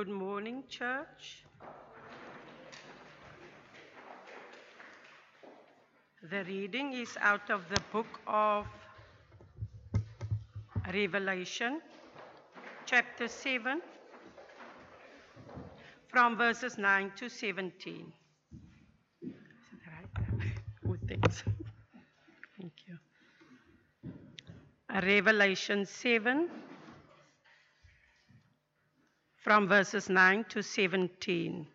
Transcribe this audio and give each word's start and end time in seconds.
Good 0.00 0.08
morning, 0.08 0.62
church. 0.66 1.44
The 6.22 6.42
reading 6.44 6.94
is 6.94 7.18
out 7.20 7.50
of 7.50 7.68
the 7.68 7.80
book 7.92 8.06
of 8.26 8.64
Revelation, 10.94 11.82
chapter 12.86 13.28
7, 13.28 13.82
from 16.08 16.38
verses 16.38 16.78
9 16.78 17.12
to 17.16 17.28
17. 17.28 18.10
Is 19.22 19.32
right? 19.86 20.26
Oh, 20.88 20.96
thanks. 21.06 21.44
Thank 22.56 22.72
you. 22.86 22.96
Revelation 25.02 25.84
7, 25.84 26.48
from 29.50 29.66
verses 29.66 30.08
9 30.08 30.44
to 30.48 30.62
17. 30.62 31.66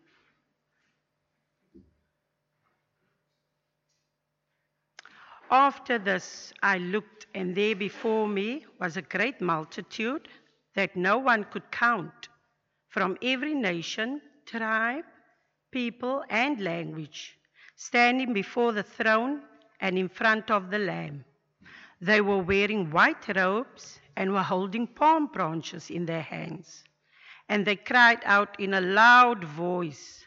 After 5.50 5.98
this, 5.98 6.54
I 6.62 6.78
looked, 6.78 7.26
and 7.34 7.54
there 7.54 7.76
before 7.76 8.26
me 8.28 8.64
was 8.80 8.96
a 8.96 9.02
great 9.02 9.42
multitude 9.42 10.26
that 10.74 10.96
no 10.96 11.18
one 11.18 11.44
could 11.44 11.70
count, 11.70 12.28
from 12.88 13.18
every 13.20 13.52
nation, 13.52 14.22
tribe, 14.46 15.04
people, 15.70 16.24
and 16.30 16.58
language, 16.58 17.36
standing 17.74 18.32
before 18.32 18.72
the 18.72 18.84
throne 18.84 19.42
and 19.80 19.98
in 19.98 20.08
front 20.08 20.50
of 20.50 20.70
the 20.70 20.78
Lamb. 20.78 21.26
They 22.00 22.22
were 22.22 22.38
wearing 22.38 22.90
white 22.90 23.36
robes 23.36 24.00
and 24.16 24.32
were 24.32 24.42
holding 24.42 24.86
palm 24.86 25.26
branches 25.26 25.90
in 25.90 26.06
their 26.06 26.22
hands. 26.22 26.85
And 27.48 27.64
they 27.64 27.76
cried 27.76 28.22
out 28.24 28.58
in 28.58 28.74
a 28.74 28.80
loud 28.80 29.44
voice 29.44 30.26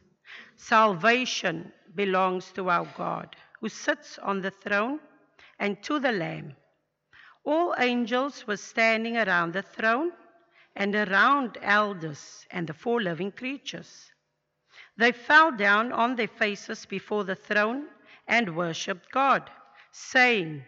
Salvation 0.55 1.71
belongs 1.95 2.51
to 2.51 2.69
our 2.69 2.85
God, 2.97 3.35
who 3.61 3.69
sits 3.69 4.17
on 4.19 4.41
the 4.41 4.51
throne, 4.51 4.99
and 5.57 5.81
to 5.83 5.99
the 5.99 6.11
Lamb. 6.11 6.55
All 7.45 7.73
angels 7.77 8.45
were 8.45 8.57
standing 8.57 9.17
around 9.17 9.53
the 9.53 9.61
throne 9.61 10.11
and 10.75 10.93
around 10.93 11.57
elders 11.61 12.45
and 12.51 12.67
the 12.67 12.73
four 12.73 13.01
living 13.01 13.31
creatures. 13.31 14.11
They 14.97 15.13
fell 15.13 15.51
down 15.51 15.93
on 15.93 16.17
their 16.17 16.27
faces 16.27 16.85
before 16.85 17.23
the 17.23 17.35
throne 17.35 17.87
and 18.27 18.57
worshipped 18.57 19.09
God, 19.11 19.49
saying, 19.91 20.63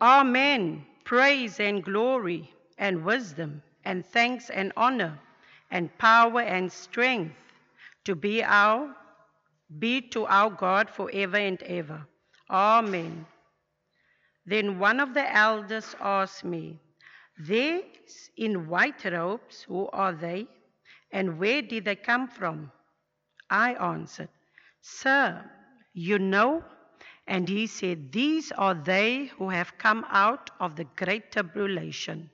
Amen, 0.00 0.86
praise 1.04 1.58
and 1.58 1.82
glory 1.82 2.54
and 2.78 3.04
wisdom 3.04 3.62
and 3.88 4.04
thanks 4.04 4.50
and 4.50 4.70
honor 4.76 5.18
and 5.70 5.96
power 5.96 6.42
and 6.42 6.70
strength 6.70 7.34
to 8.04 8.14
be 8.14 8.42
our 8.44 8.94
be 9.78 10.00
to 10.00 10.24
our 10.26 10.50
God 10.50 10.90
forever 10.90 11.38
and 11.38 11.62
ever. 11.62 12.06
Amen. 12.50 13.26
Then 14.46 14.78
one 14.78 15.00
of 15.00 15.14
the 15.14 15.26
elders 15.36 15.94
asked 16.00 16.44
me, 16.44 16.78
These 17.38 18.30
in 18.36 18.68
white 18.68 19.04
robes, 19.04 19.62
who 19.62 19.88
are 19.92 20.12
they? 20.12 20.46
And 21.12 21.38
where 21.38 21.62
did 21.62 21.84
they 21.84 21.96
come 21.96 22.28
from? 22.28 22.70
I 23.50 23.74
answered, 23.74 24.30
Sir, 24.80 25.44
you 25.92 26.18
know. 26.18 26.62
And 27.26 27.48
he 27.48 27.66
said, 27.66 28.12
These 28.12 28.52
are 28.52 28.74
they 28.74 29.26
who 29.36 29.50
have 29.50 29.76
come 29.78 30.04
out 30.08 30.50
of 30.60 30.76
the 30.76 30.84
great 30.96 31.30
tribulation. 31.32 32.30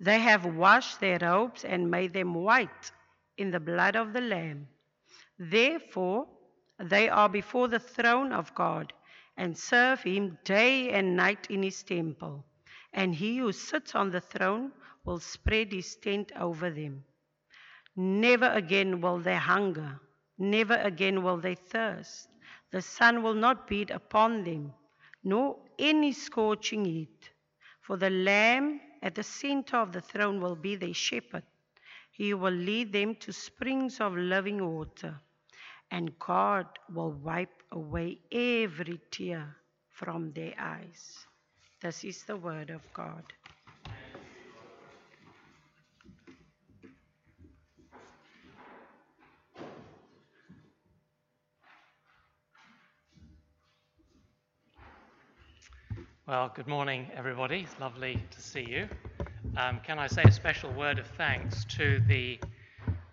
They 0.00 0.20
have 0.20 0.44
washed 0.46 1.00
their 1.00 1.18
robes 1.18 1.64
and 1.64 1.90
made 1.90 2.12
them 2.12 2.34
white 2.34 2.92
in 3.36 3.50
the 3.50 3.60
blood 3.60 3.96
of 3.96 4.12
the 4.12 4.20
Lamb. 4.20 4.68
Therefore, 5.38 6.28
they 6.78 7.08
are 7.08 7.28
before 7.28 7.68
the 7.68 7.80
throne 7.80 8.32
of 8.32 8.54
God 8.54 8.92
and 9.36 9.56
serve 9.56 10.02
him 10.02 10.38
day 10.44 10.90
and 10.90 11.16
night 11.16 11.46
in 11.50 11.62
his 11.62 11.82
temple. 11.82 12.44
And 12.92 13.14
he 13.14 13.38
who 13.38 13.52
sits 13.52 13.94
on 13.94 14.10
the 14.10 14.20
throne 14.20 14.72
will 15.04 15.18
spread 15.20 15.72
his 15.72 15.96
tent 15.96 16.32
over 16.38 16.70
them. 16.70 17.04
Never 17.96 18.46
again 18.46 19.00
will 19.00 19.18
they 19.18 19.36
hunger, 19.36 20.00
never 20.38 20.74
again 20.74 21.22
will 21.22 21.38
they 21.38 21.56
thirst. 21.56 22.28
The 22.70 22.82
sun 22.82 23.22
will 23.22 23.34
not 23.34 23.66
beat 23.66 23.90
upon 23.90 24.44
them, 24.44 24.72
nor 25.24 25.58
any 25.78 26.12
scorching 26.12 26.84
heat. 26.84 27.30
For 27.80 27.96
the 27.96 28.10
Lamb 28.10 28.80
at 29.02 29.14
the 29.14 29.22
center 29.22 29.76
of 29.76 29.92
the 29.92 30.00
throne 30.00 30.40
will 30.40 30.56
be 30.56 30.76
their 30.76 30.94
shepherd. 30.94 31.44
He 32.10 32.34
will 32.34 32.52
lead 32.52 32.92
them 32.92 33.14
to 33.16 33.32
springs 33.32 34.00
of 34.00 34.14
living 34.14 34.64
water, 34.66 35.20
and 35.90 36.18
God 36.18 36.66
will 36.92 37.12
wipe 37.12 37.62
away 37.70 38.18
every 38.32 39.00
tear 39.10 39.56
from 39.90 40.32
their 40.32 40.54
eyes. 40.58 41.26
This 41.80 42.04
is 42.04 42.24
the 42.24 42.36
word 42.36 42.70
of 42.70 42.82
God. 42.92 43.32
Well, 56.28 56.52
good 56.54 56.68
morning, 56.68 57.06
everybody. 57.16 57.60
It's 57.60 57.80
lovely 57.80 58.22
to 58.32 58.40
see 58.42 58.60
you. 58.60 58.86
Um, 59.56 59.80
can 59.82 59.98
I 59.98 60.08
say 60.08 60.24
a 60.24 60.30
special 60.30 60.70
word 60.74 60.98
of 60.98 61.06
thanks 61.16 61.64
to 61.76 62.02
the 62.06 62.38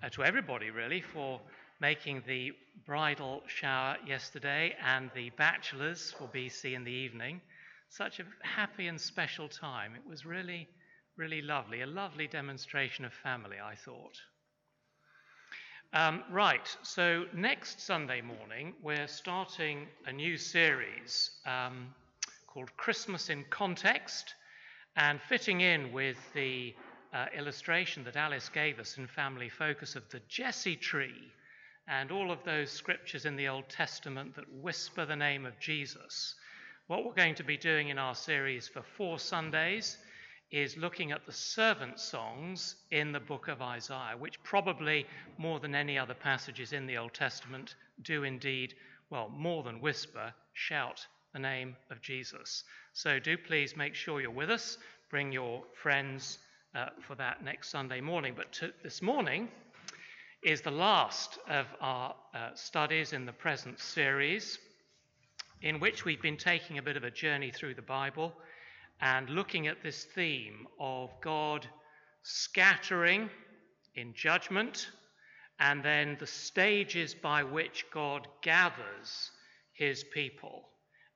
uh, 0.03 0.09
to 0.09 0.25
everybody 0.25 0.69
really 0.69 0.99
for 0.99 1.39
making 1.79 2.23
the 2.27 2.51
bridal 2.85 3.41
shower 3.47 3.95
yesterday 4.05 4.75
and 4.85 5.09
the 5.15 5.29
bachelors 5.37 6.13
for 6.19 6.27
BC 6.27 6.73
in 6.73 6.83
the 6.83 6.91
evening 6.91 7.39
such 7.87 8.19
a 8.19 8.25
happy 8.41 8.87
and 8.87 8.99
special 8.99 9.47
time. 9.47 9.93
It 9.95 10.05
was 10.05 10.25
really, 10.25 10.67
really 11.15 11.41
lovely. 11.41 11.83
A 11.83 11.87
lovely 11.87 12.27
demonstration 12.27 13.05
of 13.05 13.13
family, 13.13 13.59
I 13.63 13.75
thought. 13.75 14.19
Um, 15.93 16.21
right, 16.29 16.67
so 16.81 17.23
next 17.33 17.79
Sunday 17.79 18.19
morning, 18.19 18.73
we're 18.83 19.07
starting 19.07 19.87
a 20.05 20.11
new 20.11 20.35
series 20.35 21.31
um, 21.45 21.93
called 22.55 22.77
Christmas 22.77 23.29
in 23.29 23.43
Context, 23.49 24.33
and 24.95 25.19
fitting 25.27 25.59
in 25.59 25.91
with 25.91 26.15
the 26.33 26.73
uh, 27.13 27.25
illustration 27.37 28.05
that 28.05 28.15
Alice 28.15 28.47
gave 28.47 28.79
us 28.79 28.97
in 28.97 29.07
Family 29.07 29.49
Focus 29.49 29.97
of 29.97 30.07
the 30.09 30.21
Jesse 30.29 30.77
tree 30.77 31.33
and 31.89 32.11
all 32.11 32.31
of 32.31 32.45
those 32.45 32.71
scriptures 32.71 33.25
in 33.25 33.35
the 33.35 33.49
Old 33.49 33.67
Testament 33.67 34.33
that 34.37 34.45
whisper 34.53 35.05
the 35.05 35.17
name 35.17 35.45
of 35.45 35.59
Jesus. 35.59 36.35
What 36.87 37.03
we're 37.03 37.11
going 37.11 37.35
to 37.35 37.43
be 37.43 37.57
doing 37.57 37.89
in 37.89 37.97
our 37.97 38.15
series 38.15 38.69
for 38.69 38.81
four 38.81 39.19
Sundays 39.19 39.97
is 40.49 40.77
looking 40.77 41.11
at 41.11 41.25
the 41.25 41.33
servant 41.33 41.99
songs 41.99 42.77
in 42.89 43.11
the 43.11 43.19
book 43.19 43.49
of 43.49 43.61
Isaiah, 43.61 44.15
which 44.17 44.41
probably 44.43 45.05
more 45.37 45.59
than 45.59 45.75
any 45.75 45.99
other 45.99 46.13
passages 46.13 46.71
in 46.71 46.87
the 46.87 46.95
Old 46.95 47.13
Testament 47.13 47.75
do 48.01 48.23
indeed, 48.23 48.75
well, 49.09 49.27
more 49.27 49.61
than 49.61 49.81
whisper, 49.81 50.33
shout 50.53 51.05
the 51.35 51.39
name 51.39 51.75
of 51.91 52.01
Jesus. 52.01 52.63
So 52.93 53.19
do 53.19 53.37
please 53.37 53.75
make 53.75 53.93
sure 53.93 54.21
you're 54.21 54.31
with 54.31 54.49
us. 54.49 54.77
Bring 55.09 55.33
your 55.33 55.63
friends 55.73 56.39
uh, 56.73 56.85
for 57.05 57.15
that 57.15 57.43
next 57.43 57.71
Sunday 57.71 57.99
morning. 57.99 58.35
But 58.37 58.53
to, 58.53 58.71
this 58.83 59.01
morning, 59.01 59.49
is 60.43 60.61
the 60.61 60.71
last 60.71 61.37
of 61.49 61.65
our 61.81 62.15
uh, 62.33 62.51
studies 62.53 63.11
in 63.11 63.25
the 63.25 63.33
present 63.33 63.81
series, 63.81 64.59
in 65.61 65.81
which 65.81 66.05
we've 66.05 66.21
been 66.21 66.37
taking 66.37 66.77
a 66.77 66.81
bit 66.81 66.95
of 66.95 67.03
a 67.03 67.11
journey 67.11 67.51
through 67.51 67.73
the 67.73 67.81
Bible 67.81 68.31
and 69.01 69.29
looking 69.29 69.67
at 69.67 69.83
this 69.83 70.05
theme 70.05 70.65
of 70.79 71.09
God 71.19 71.67
scattering 72.23 73.29
in 73.95 74.13
judgment 74.13 74.87
and 75.59 75.83
then 75.83 76.15
the 76.17 76.27
stages 76.27 77.13
by 77.13 77.43
which 77.43 77.85
God 77.91 78.25
gathers 78.41 79.31
his 79.73 80.05
people. 80.05 80.69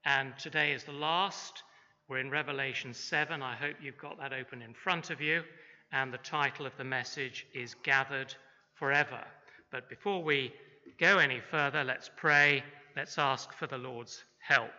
And 0.06 0.34
today 0.38 0.72
is 0.72 0.84
the 0.84 0.92
last. 0.92 1.64
We're 2.08 2.20
in 2.20 2.32
Revelation 2.32 2.94
7. 2.94 3.42
I 3.42 3.56
hope 3.56 3.76
you've 3.82 3.98
got 3.98 4.18
that 4.20 4.34
open 4.34 4.62
in 4.62 4.74
front 4.74 5.10
of 5.10 5.22
you. 5.22 5.44
And 5.92 6.14
the 6.14 6.20
title 6.20 6.66
of 6.66 6.78
the 6.78 6.84
message 6.84 7.46
is 7.54 7.76
Gathered 7.84 8.34
forever. 8.76 9.24
But 9.72 9.90
before 9.90 10.24
we 10.24 10.54
go 11.00 11.18
any 11.18 11.42
further, 11.52 11.84
let's 11.84 12.10
pray. 12.16 12.64
Let's 12.96 13.18
ask 13.18 13.52
for 13.54 13.68
the 13.68 13.78
Lord's 13.78 14.24
help. 14.40 14.72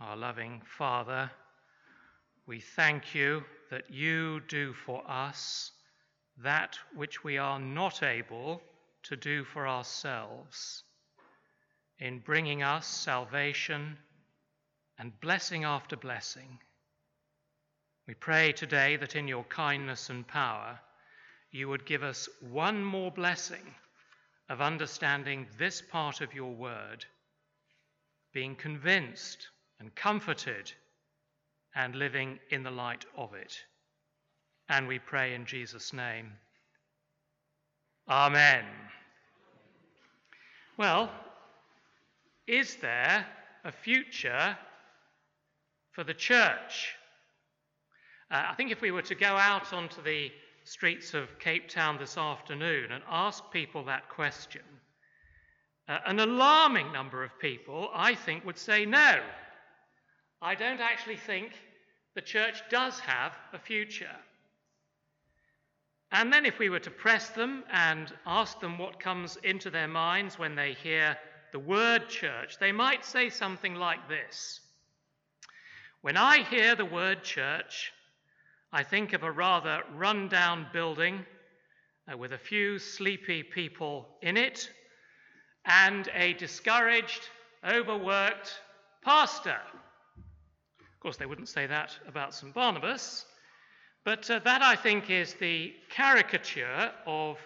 Our 0.00 0.16
loving 0.16 0.62
Father, 0.78 1.30
we 2.46 2.60
thank 2.60 3.14
you 3.14 3.42
that 3.70 3.90
you 3.90 4.40
do 4.48 4.72
for 4.72 5.02
us 5.08 5.72
that 6.42 6.78
which 6.94 7.22
we 7.24 7.38
are 7.38 7.58
not 7.58 8.02
able 8.02 8.62
to 9.04 9.16
do 9.16 9.44
for 9.44 9.68
ourselves 9.68 10.82
in 11.98 12.18
bringing 12.18 12.62
us 12.62 12.86
salvation 12.86 13.96
and 14.98 15.18
blessing 15.20 15.64
after 15.64 15.96
blessing 15.96 16.58
We 18.10 18.14
pray 18.14 18.50
today 18.50 18.96
that 18.96 19.14
in 19.14 19.28
your 19.28 19.44
kindness 19.44 20.10
and 20.10 20.26
power, 20.26 20.80
you 21.52 21.68
would 21.68 21.86
give 21.86 22.02
us 22.02 22.28
one 22.40 22.82
more 22.82 23.12
blessing 23.12 23.74
of 24.48 24.60
understanding 24.60 25.46
this 25.58 25.80
part 25.80 26.20
of 26.20 26.34
your 26.34 26.52
word, 26.52 27.04
being 28.32 28.56
convinced 28.56 29.46
and 29.78 29.94
comforted 29.94 30.72
and 31.72 31.94
living 31.94 32.40
in 32.50 32.64
the 32.64 32.72
light 32.72 33.04
of 33.16 33.32
it. 33.34 33.56
And 34.70 34.86
we 34.86 35.00
pray 35.00 35.34
in 35.34 35.46
Jesus' 35.46 35.92
name. 35.92 36.30
Amen. 38.08 38.64
Well, 40.76 41.10
is 42.46 42.76
there 42.76 43.26
a 43.64 43.72
future 43.72 44.56
for 45.90 46.04
the 46.04 46.14
church? 46.14 46.94
Uh, 48.30 48.44
I 48.48 48.54
think 48.54 48.70
if 48.70 48.80
we 48.80 48.92
were 48.92 49.02
to 49.02 49.16
go 49.16 49.36
out 49.36 49.72
onto 49.72 50.02
the 50.02 50.30
streets 50.62 51.14
of 51.14 51.40
Cape 51.40 51.68
Town 51.68 51.98
this 51.98 52.16
afternoon 52.16 52.92
and 52.92 53.02
ask 53.10 53.42
people 53.52 53.84
that 53.86 54.08
question, 54.08 54.62
uh, 55.88 55.98
an 56.06 56.20
alarming 56.20 56.92
number 56.92 57.24
of 57.24 57.36
people, 57.40 57.90
I 57.92 58.14
think, 58.14 58.46
would 58.46 58.58
say 58.58 58.86
no. 58.86 59.20
I 60.40 60.54
don't 60.54 60.80
actually 60.80 61.16
think 61.16 61.54
the 62.14 62.22
church 62.22 62.62
does 62.70 63.00
have 63.00 63.32
a 63.52 63.58
future. 63.58 64.16
And 66.12 66.32
then, 66.32 66.44
if 66.44 66.58
we 66.58 66.68
were 66.68 66.80
to 66.80 66.90
press 66.90 67.30
them 67.30 67.62
and 67.70 68.12
ask 68.26 68.58
them 68.60 68.78
what 68.78 68.98
comes 68.98 69.36
into 69.44 69.70
their 69.70 69.86
minds 69.86 70.38
when 70.38 70.56
they 70.56 70.72
hear 70.72 71.16
the 71.52 71.58
word 71.58 72.08
church, 72.08 72.58
they 72.58 72.72
might 72.72 73.04
say 73.04 73.30
something 73.30 73.74
like 73.74 74.08
this 74.08 74.60
When 76.00 76.16
I 76.16 76.42
hear 76.42 76.74
the 76.74 76.84
word 76.84 77.22
church, 77.22 77.92
I 78.72 78.82
think 78.82 79.12
of 79.12 79.22
a 79.22 79.30
rather 79.30 79.82
run 79.94 80.28
down 80.28 80.66
building 80.72 81.24
uh, 82.10 82.16
with 82.16 82.32
a 82.32 82.38
few 82.38 82.78
sleepy 82.78 83.42
people 83.42 84.08
in 84.22 84.36
it 84.36 84.70
and 85.64 86.08
a 86.14 86.32
discouraged, 86.34 87.28
overworked 87.68 88.60
pastor. 89.02 89.60
Of 90.80 91.00
course, 91.00 91.16
they 91.16 91.26
wouldn't 91.26 91.48
say 91.48 91.66
that 91.66 91.96
about 92.06 92.34
St. 92.34 92.54
Barnabas, 92.54 93.26
but 94.04 94.30
uh, 94.30 94.38
that 94.40 94.62
I 94.62 94.76
think 94.76 95.10
is 95.10 95.34
the 95.34 95.74
caricature 95.90 96.92
of 97.06 97.38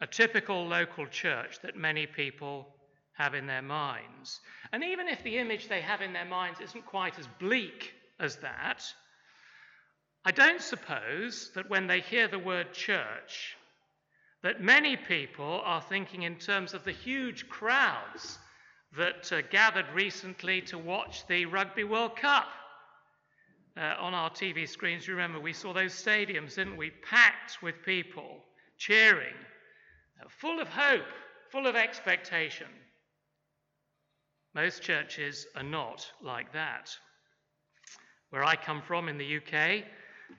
a 0.00 0.06
typical 0.06 0.66
local 0.66 1.06
church 1.06 1.60
that 1.62 1.76
many 1.76 2.06
people 2.06 2.66
have 3.14 3.34
in 3.34 3.46
their 3.46 3.62
minds. 3.62 4.40
And 4.72 4.82
even 4.82 5.08
if 5.08 5.22
the 5.22 5.36
image 5.36 5.68
they 5.68 5.80
have 5.82 6.00
in 6.00 6.12
their 6.12 6.24
minds 6.24 6.60
isn't 6.60 6.86
quite 6.86 7.18
as 7.18 7.28
bleak 7.38 7.92
as 8.18 8.36
that, 8.36 8.82
I 10.24 10.32
don't 10.32 10.62
suppose 10.62 11.50
that 11.54 11.70
when 11.70 11.86
they 11.86 12.00
hear 12.00 12.28
the 12.28 12.38
word 12.38 12.72
church, 12.72 13.56
that 14.42 14.62
many 14.62 14.96
people 14.96 15.60
are 15.64 15.82
thinking 15.82 16.22
in 16.22 16.36
terms 16.36 16.72
of 16.72 16.84
the 16.84 16.92
huge 16.92 17.48
crowds 17.48 18.38
that 18.96 19.30
uh, 19.32 19.42
gathered 19.50 19.86
recently 19.94 20.62
to 20.62 20.78
watch 20.78 21.26
the 21.26 21.46
Rugby 21.46 21.84
World 21.84 22.16
Cup 22.16 22.48
uh, 23.76 23.94
on 24.00 24.14
our 24.14 24.30
TV 24.30 24.68
screens, 24.68 25.06
you 25.06 25.14
remember 25.14 25.40
we 25.40 25.52
saw 25.52 25.72
those 25.72 25.92
stadiums, 25.92 26.56
didn't 26.56 26.76
we? 26.76 26.90
Packed 26.90 27.62
with 27.62 27.82
people 27.84 28.38
cheering, 28.78 29.34
uh, 30.20 30.28
full 30.28 30.60
of 30.60 30.68
hope, 30.68 31.06
full 31.50 31.66
of 31.66 31.76
expectation. 31.76 32.66
Most 34.54 34.82
churches 34.82 35.46
are 35.54 35.62
not 35.62 36.10
like 36.22 36.52
that. 36.52 36.90
Where 38.30 38.44
I 38.44 38.56
come 38.56 38.82
from 38.82 39.08
in 39.08 39.18
the 39.18 39.36
UK, 39.36 39.84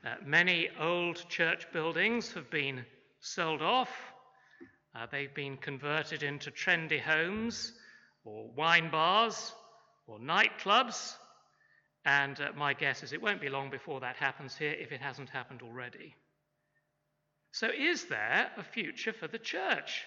uh, 0.06 0.16
many 0.26 0.70
old 0.80 1.24
church 1.30 1.68
buildings 1.72 2.34
have 2.34 2.50
been 2.50 2.86
sold 3.22 3.62
off. 3.62 3.90
Uh, 4.94 5.06
they've 5.12 5.34
been 5.34 5.58
converted 5.58 6.24
into 6.24 6.52
trendy 6.52 7.00
homes 7.00 7.74
or 8.26 8.50
wine 8.56 8.90
bars 8.92 9.54
or 10.08 10.20
nightclubs. 10.20 11.16
And 12.06 12.40
uh, 12.40 12.52
my 12.56 12.74
guess 12.74 13.04
is 13.04 13.14
it 13.14 13.22
won't 13.22 13.42
be 13.42 13.50
long 13.50 13.70
before 13.70 14.00
that 14.00 14.16
happens 14.16 14.58
here 14.58 14.72
if 14.72 14.92
it 14.92 15.02
hasn't 15.02 15.30
happened 15.30 15.62
already. 15.62 16.16
So, 17.52 17.68
is 17.68 18.06
there 18.06 18.50
a 18.58 18.64
future 18.64 19.14
for 19.14 19.28
the 19.28 19.38
church? 19.38 20.06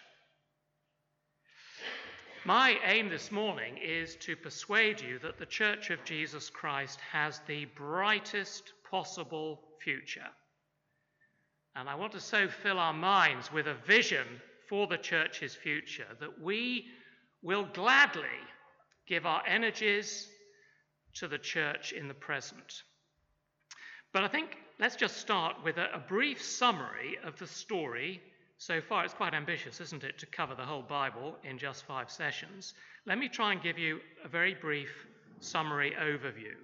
My 2.46 2.78
aim 2.84 3.08
this 3.08 3.30
morning 3.30 3.78
is 3.78 4.16
to 4.16 4.36
persuade 4.36 5.00
you 5.00 5.18
that 5.20 5.38
the 5.38 5.46
Church 5.46 5.90
of 5.90 6.04
Jesus 6.04 6.50
Christ 6.50 7.00
has 7.12 7.40
the 7.46 7.64
brightest 7.76 8.72
possible 8.90 9.62
future. 9.82 10.28
And 11.74 11.88
I 11.88 11.94
want 11.94 12.12
to 12.12 12.20
so 12.20 12.48
fill 12.48 12.78
our 12.78 12.92
minds 12.92 13.50
with 13.50 13.66
a 13.66 13.74
vision 13.86 14.26
for 14.68 14.86
the 14.86 14.98
church's 14.98 15.54
future 15.54 16.06
that 16.20 16.40
we 16.40 16.86
will 17.42 17.66
gladly 17.72 18.24
give 19.06 19.26
our 19.26 19.42
energies 19.46 20.28
to 21.14 21.28
the 21.28 21.38
church 21.38 21.92
in 21.92 22.08
the 22.08 22.14
present. 22.14 22.82
But 24.12 24.24
I 24.24 24.28
think 24.28 24.56
let's 24.78 24.96
just 24.96 25.16
start 25.16 25.56
with 25.64 25.76
a, 25.76 25.94
a, 25.94 25.98
brief 25.98 26.42
summary 26.42 27.18
of 27.24 27.38
the 27.38 27.46
story 27.46 28.20
so 28.58 28.80
far. 28.80 29.04
It's 29.04 29.14
quite 29.14 29.34
ambitious, 29.34 29.80
isn't 29.80 30.04
it, 30.04 30.18
to 30.18 30.26
cover 30.26 30.54
the 30.54 30.64
whole 30.64 30.82
Bible 30.82 31.36
in 31.42 31.58
just 31.58 31.84
five 31.84 32.10
sessions. 32.10 32.74
Let 33.06 33.18
me 33.18 33.28
try 33.28 33.52
and 33.52 33.62
give 33.62 33.78
you 33.78 34.00
a 34.24 34.28
very 34.28 34.54
brief 34.54 34.90
summary 35.40 35.94
overview. 36.00 36.54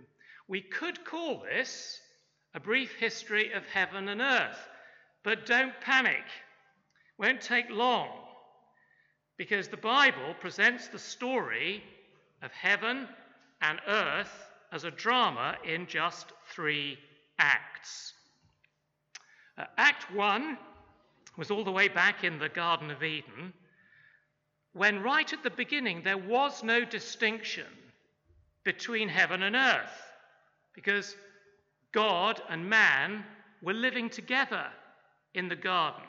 We 0.48 0.60
could 0.60 1.04
call 1.04 1.42
this 1.42 2.00
a 2.54 2.60
brief 2.60 2.94
history 2.94 3.52
of 3.52 3.64
heaven 3.66 4.08
and 4.08 4.20
earth, 4.20 4.68
but 5.22 5.46
don't 5.46 5.78
panic. 5.80 6.24
Won't 7.18 7.40
take 7.40 7.70
long 7.70 8.08
because 9.36 9.68
the 9.68 9.76
Bible 9.76 10.34
presents 10.40 10.88
the 10.88 10.98
story 10.98 11.82
of 12.42 12.52
heaven 12.52 13.08
and 13.60 13.78
earth 13.86 14.50
as 14.72 14.84
a 14.84 14.90
drama 14.90 15.56
in 15.64 15.86
just 15.86 16.32
three 16.52 16.98
acts. 17.38 18.14
Uh, 19.58 19.64
Act 19.76 20.12
1 20.14 20.56
was 21.36 21.50
all 21.50 21.64
the 21.64 21.72
way 21.72 21.88
back 21.88 22.24
in 22.24 22.38
the 22.38 22.48
Garden 22.48 22.90
of 22.90 23.02
Eden, 23.02 23.52
when 24.72 25.02
right 25.02 25.32
at 25.32 25.42
the 25.42 25.50
beginning 25.50 26.02
there 26.02 26.18
was 26.18 26.62
no 26.62 26.84
distinction 26.84 27.66
between 28.64 29.08
heaven 29.08 29.42
and 29.42 29.56
earth, 29.56 30.02
because 30.74 31.16
God 31.92 32.40
and 32.48 32.68
man 32.68 33.24
were 33.62 33.74
living 33.74 34.08
together 34.08 34.66
in 35.34 35.48
the 35.48 35.56
garden. 35.56 36.04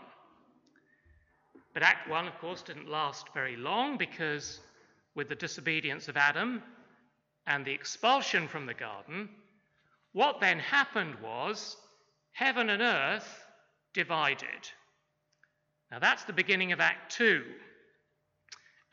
But 1.74 1.84
Act 1.84 2.10
1, 2.10 2.28
of 2.28 2.38
course, 2.40 2.62
didn't 2.62 2.90
last 2.90 3.28
very 3.34 3.56
long 3.56 3.98
because 3.98 4.60
with 5.16 5.30
the 5.30 5.36
disobedience 5.36 6.08
of 6.08 6.18
Adam, 6.18 6.62
and 7.48 7.66
the 7.66 7.74
expulsion 7.74 8.48
from 8.48 8.66
the 8.66 8.74
garden, 8.74 9.30
what 10.14 10.40
then 10.42 10.60
happened 10.60 11.16
was 11.22 11.78
heaven 12.34 12.70
and 12.70 12.82
earth 12.82 13.46
divided. 13.94 14.70
Now 15.92 16.00
that's 16.00 16.24
the 16.24 16.34
beginning 16.34 16.72
of 16.72 16.80
Act 16.80 17.12
2. 17.14 17.44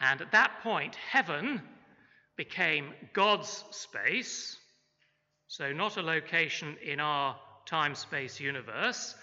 And 0.01 0.21
at 0.21 0.33
that 0.33 0.61
point, 0.63 0.95
heaven 0.95 1.61
became 2.37 2.93
God's 3.13 3.65
space, 3.73 4.57
so 5.49 5.73
not 5.73 5.97
a 5.97 6.03
location 6.03 6.77
in 6.85 7.01
our 7.01 7.37
time 7.67 7.95
space 7.95 8.39
universe, 8.39 9.15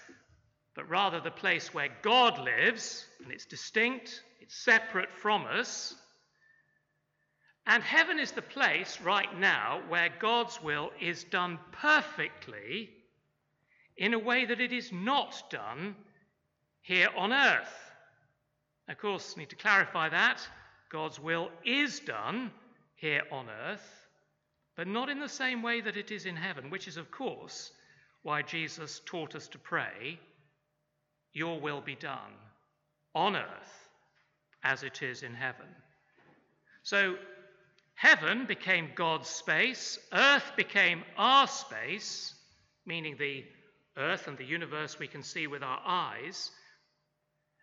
but 0.74 0.88
rather 0.88 1.20
the 1.20 1.30
place 1.30 1.72
where 1.72 1.88
God 2.02 2.38
lives, 2.38 3.06
and 3.24 3.32
it's 3.32 3.46
distinct, 3.46 4.22
it's 4.40 4.54
separate 4.54 5.10
from 5.10 5.46
us. 5.46 5.94
And 7.66 7.82
heaven 7.82 8.20
is 8.20 8.30
the 8.30 8.42
place 8.42 9.00
right 9.00 9.38
now 9.38 9.82
where 9.88 10.08
God's 10.20 10.62
will 10.62 10.92
is 11.00 11.24
done 11.24 11.58
perfectly 11.72 12.90
in 13.96 14.14
a 14.14 14.18
way 14.18 14.44
that 14.44 14.60
it 14.60 14.72
is 14.72 14.92
not 14.92 15.50
done 15.50 15.96
here 16.82 17.08
on 17.16 17.32
earth. 17.32 17.90
Of 18.88 18.98
course, 18.98 19.36
need 19.36 19.50
to 19.50 19.56
clarify 19.56 20.08
that. 20.10 20.46
God's 20.90 21.18
will 21.18 21.50
is 21.64 21.98
done 21.98 22.52
here 22.94 23.22
on 23.32 23.48
earth, 23.48 24.06
but 24.76 24.86
not 24.86 25.08
in 25.08 25.18
the 25.18 25.28
same 25.28 25.60
way 25.62 25.80
that 25.80 25.96
it 25.96 26.12
is 26.12 26.24
in 26.24 26.36
heaven, 26.36 26.70
which 26.70 26.86
is, 26.86 26.96
of 26.96 27.10
course, 27.10 27.72
why 28.22 28.42
Jesus 28.42 29.00
taught 29.04 29.34
us 29.34 29.48
to 29.48 29.58
pray, 29.58 30.20
Your 31.32 31.60
will 31.60 31.80
be 31.80 31.96
done 31.96 32.32
on 33.14 33.34
earth 33.34 33.88
as 34.62 34.84
it 34.84 35.02
is 35.02 35.24
in 35.24 35.34
heaven. 35.34 35.66
So, 36.84 37.16
Heaven 37.96 38.44
became 38.46 38.90
God's 38.94 39.28
space, 39.28 39.98
earth 40.12 40.52
became 40.54 41.02
our 41.16 41.48
space, 41.48 42.34
meaning 42.84 43.16
the 43.18 43.44
earth 43.96 44.28
and 44.28 44.36
the 44.36 44.44
universe 44.44 44.98
we 44.98 45.08
can 45.08 45.22
see 45.22 45.46
with 45.46 45.62
our 45.62 45.80
eyes. 45.84 46.50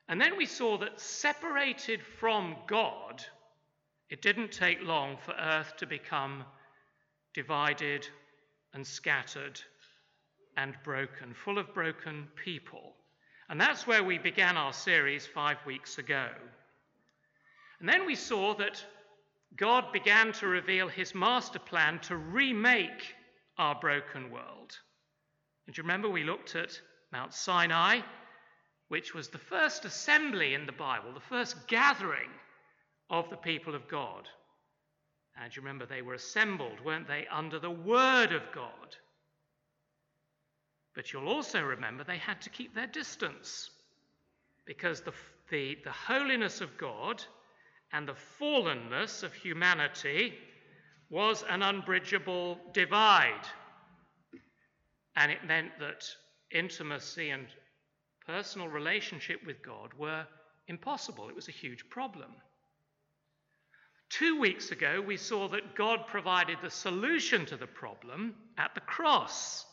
And 0.07 0.19
then 0.19 0.35
we 0.35 0.47
saw 0.47 0.79
that 0.79 0.99
separated 0.99 2.01
from 2.19 2.55
God, 2.67 3.23
it 4.09 4.23
didn't 4.23 4.51
take 4.51 4.81
long 4.81 5.17
for 5.17 5.35
earth 5.39 5.77
to 5.77 5.85
become 5.85 6.43
divided 7.35 8.07
and 8.73 8.85
scattered 8.85 9.61
and 10.57 10.75
broken, 10.83 11.35
full 11.35 11.59
of 11.59 11.73
broken 11.75 12.27
people. 12.43 12.95
And 13.49 13.61
that's 13.61 13.85
where 13.85 14.03
we 14.03 14.17
began 14.17 14.57
our 14.57 14.73
series 14.73 15.27
five 15.27 15.57
weeks 15.65 15.99
ago. 15.99 16.27
And 17.79 17.87
then 17.87 18.07
we 18.07 18.15
saw 18.15 18.55
that 18.55 18.83
God 19.55 19.91
began 19.91 20.31
to 20.33 20.48
reveal 20.48 20.88
his 20.88 21.13
master 21.13 21.60
plan 21.60 22.00
to 22.03 22.17
remake 22.17 23.15
our 23.57 23.75
broken 23.79 24.31
world. 24.31 24.77
And 25.67 25.77
you 25.77 25.83
remember 25.83 26.10
we 26.10 26.24
looked 26.24 26.55
at 26.55 26.79
Mount 27.12 27.33
Sinai, 27.33 28.00
which 28.88 29.13
was 29.13 29.29
the 29.29 29.38
first 29.38 29.86
assembly 29.86 30.55
in 30.55 30.65
the 30.65 30.72
Bible, 30.72 31.13
the 31.13 31.19
first 31.19 31.67
gathering 31.67 32.29
of 33.10 33.29
the 33.29 33.38
people 33.38 33.75
of 33.75 33.88
God. 33.88 34.27
And 35.39 35.55
you 35.55 35.62
remember 35.62 35.86
they 35.86 36.01
were 36.01 36.15
assembled, 36.15 36.83
weren't 36.83 37.07
they, 37.07 37.27
under 37.31 37.60
the 37.60 37.72
Word 37.72 38.33
of 38.33 38.43
God. 38.53 38.95
But 40.95 41.12
you'll 41.12 41.29
also 41.29 41.62
remember 41.62 42.03
they 42.03 42.17
had 42.17 42.41
to 42.41 42.50
keep 42.50 42.75
their 42.75 42.88
distance 42.88 43.69
because 44.65 45.01
the, 45.01 45.13
the, 45.50 45.77
the 45.83 45.91
holiness 45.91 46.62
of 46.62 46.77
God 46.77 47.24
and 47.93 48.07
the 48.07 48.15
fallenness 48.41 49.23
of 49.23 49.33
humanity 49.33 50.33
was 51.09 51.43
an 51.47 51.62
unbridgeable 51.62 52.57
divide. 52.73 53.45
And 55.15 55.31
it 55.31 55.45
meant 55.45 55.69
that 55.79 56.03
intimacy 56.51 57.29
and 57.29 57.45
personal 58.25 58.67
relationship 58.67 59.45
with 59.45 59.62
God 59.63 59.93
were 59.93 60.25
impossible. 60.67 61.29
It 61.29 61.35
was 61.35 61.47
a 61.47 61.51
huge 61.51 61.88
problem. 61.89 62.31
Two 64.09 64.39
weeks 64.39 64.71
ago, 64.71 65.03
we 65.05 65.17
saw 65.17 65.47
that 65.50 65.75
God 65.75 66.07
provided 66.07 66.57
the 66.62 66.69
solution 66.69 67.45
to 67.47 67.57
the 67.57 67.67
problem 67.67 68.33
at 68.57 68.73
the 68.73 68.81
cross. 68.81 69.65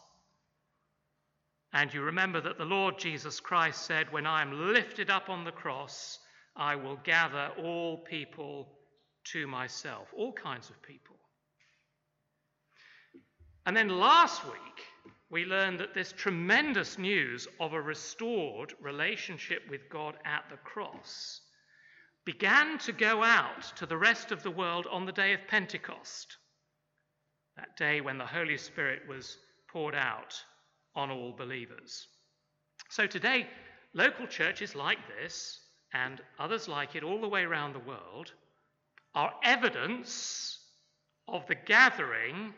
And 1.73 1.93
you 1.93 2.03
remember 2.03 2.41
that 2.43 2.59
the 2.59 2.65
Lord 2.65 2.99
Jesus 2.99 3.41
Christ 3.41 3.87
said, 3.87 4.13
When 4.13 4.27
I 4.27 4.43
am 4.43 4.73
lifted 4.73 5.09
up 5.09 5.29
on 5.31 5.45
the 5.45 5.53
cross, 5.53 6.19
I 6.57 6.77
will 6.77 6.99
gather 7.05 7.51
all 7.59 7.99
people 7.99 8.69
to 9.33 9.47
myself, 9.47 10.09
all 10.17 10.33
kinds 10.33 10.71
of 10.71 10.83
people. 10.83 11.17
And 13.67 13.77
then 13.77 13.89
last 13.89 14.45
week, 14.45 14.55
we 15.31 15.45
learned 15.45 15.79
that 15.81 15.95
this 15.95 16.13
tremendous 16.13 16.99
news 16.99 17.47
of 17.61 17.73
a 17.73 17.81
restored 17.81 18.75
relationship 18.81 19.63
with 19.71 19.89
God 19.89 20.17
at 20.25 20.45
the 20.51 20.57
cross 20.57 21.41
began 22.25 22.79
to 22.79 22.93
go 22.93 23.23
out 23.23 23.63
to 23.77 23.87
the 23.87 23.97
rest 23.97 24.33
of 24.33 24.43
the 24.43 24.51
world 24.51 24.87
on 24.91 25.07
the 25.07 25.13
day 25.13 25.33
of 25.33 25.47
Pentecost, 25.49 26.37
that 27.57 27.77
day 27.77 28.01
when 28.01 28.19
the 28.19 28.27
Holy 28.27 28.59
Spirit 28.59 29.03
was 29.09 29.39
poured 29.71 29.95
out 29.95 30.35
on 30.97 31.11
all 31.11 31.33
believers. 31.33 32.09
So 32.89 33.07
today, 33.07 33.47
local 33.95 34.27
churches 34.27 34.75
like 34.75 34.99
this 35.21 35.61
and 35.93 36.21
others 36.39 36.69
like 36.69 36.95
it 36.95 37.03
all 37.03 37.21
the 37.21 37.29
way 37.29 37.43
around 37.43 37.73
the 37.73 37.81
world 37.81 38.33
are 39.15 39.35
evidence 39.43 40.59
of 41.27 41.47
the 41.47 41.55
gathering 41.55 42.55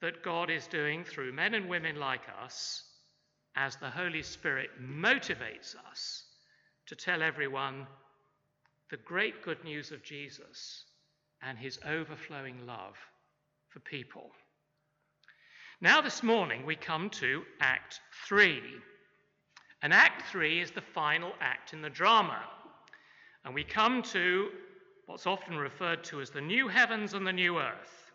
that 0.00 0.22
God 0.22 0.50
is 0.50 0.66
doing 0.66 1.04
through 1.04 1.32
men 1.32 1.54
and 1.54 1.68
women 1.68 1.96
like 1.96 2.22
us 2.42 2.84
as 3.56 3.76
the 3.76 3.90
Holy 3.90 4.22
Spirit 4.22 4.70
motivates 4.80 5.74
us 5.90 6.24
to 6.86 6.96
tell 6.96 7.22
everyone 7.22 7.86
the 8.90 8.96
great 8.96 9.42
good 9.42 9.62
news 9.64 9.92
of 9.92 10.02
Jesus 10.02 10.84
and 11.42 11.58
his 11.58 11.78
overflowing 11.86 12.66
love 12.66 12.96
for 13.68 13.80
people. 13.80 14.30
Now, 15.80 16.00
this 16.00 16.22
morning, 16.22 16.66
we 16.66 16.76
come 16.76 17.08
to 17.10 17.42
Act 17.60 18.00
3. 18.26 18.60
And 19.82 19.92
Act 19.92 20.30
3 20.30 20.60
is 20.60 20.70
the 20.70 20.80
final 20.80 21.32
act 21.40 21.72
in 21.72 21.82
the 21.82 21.90
drama. 21.90 22.40
And 23.44 23.54
we 23.54 23.64
come 23.64 24.02
to 24.02 24.50
what's 25.06 25.26
often 25.26 25.56
referred 25.56 26.04
to 26.04 26.20
as 26.20 26.30
the 26.30 26.40
new 26.40 26.68
heavens 26.68 27.14
and 27.14 27.26
the 27.26 27.32
new 27.32 27.58
earth. 27.58 28.12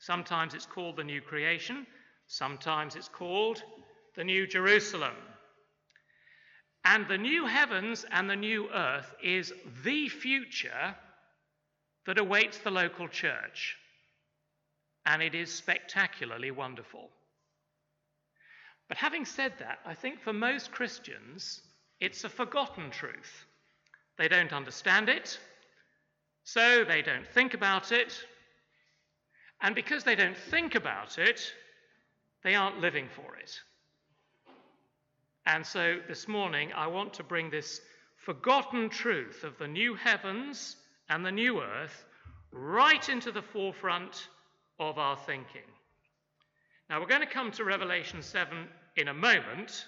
Sometimes 0.00 0.54
it's 0.54 0.66
called 0.66 0.96
the 0.96 1.04
new 1.04 1.20
creation, 1.20 1.86
sometimes 2.26 2.96
it's 2.96 3.08
called 3.08 3.62
the 4.16 4.24
new 4.24 4.46
Jerusalem. 4.46 5.14
And 6.84 7.06
the 7.08 7.18
new 7.18 7.46
heavens 7.46 8.04
and 8.10 8.28
the 8.28 8.36
new 8.36 8.68
earth 8.70 9.14
is 9.22 9.52
the 9.84 10.08
future 10.08 10.94
that 12.06 12.18
awaits 12.18 12.58
the 12.58 12.70
local 12.70 13.08
church 13.08 13.76
and 15.06 15.22
it 15.22 15.34
is 15.34 15.52
spectacularly 15.52 16.50
wonderful. 16.50 17.10
But 18.88 18.98
having 18.98 19.24
said 19.24 19.54
that, 19.58 19.78
I 19.86 19.94
think 19.94 20.20
for 20.20 20.32
most 20.32 20.70
Christians, 20.70 21.62
it's 22.00 22.24
a 22.24 22.28
forgotten 22.28 22.90
truth. 22.90 23.46
They 24.18 24.28
don't 24.28 24.52
understand 24.52 25.08
it, 25.08 25.38
so 26.44 26.84
they 26.84 27.02
don't 27.02 27.26
think 27.26 27.54
about 27.54 27.90
it, 27.92 28.12
and 29.60 29.74
because 29.74 30.04
they 30.04 30.14
don't 30.14 30.36
think 30.36 30.74
about 30.74 31.18
it, 31.18 31.40
they 32.42 32.54
aren't 32.54 32.80
living 32.80 33.08
for 33.08 33.36
it. 33.36 33.58
And 35.46 35.64
so 35.64 36.00
this 36.06 36.28
morning, 36.28 36.70
I 36.74 36.86
want 36.86 37.14
to 37.14 37.22
bring 37.22 37.50
this 37.50 37.80
forgotten 38.16 38.90
truth 38.90 39.44
of 39.44 39.58
the 39.58 39.68
new 39.68 39.94
heavens 39.94 40.76
and 41.08 41.24
the 41.24 41.32
new 41.32 41.60
earth 41.60 42.04
right 42.52 43.08
into 43.08 43.32
the 43.32 43.42
forefront 43.42 44.28
of 44.78 44.98
our 44.98 45.16
thinking. 45.16 45.68
Now, 46.94 47.00
we're 47.00 47.06
going 47.08 47.22
to 47.22 47.26
come 47.26 47.50
to 47.50 47.64
Revelation 47.64 48.22
7 48.22 48.68
in 48.94 49.08
a 49.08 49.14
moment, 49.14 49.84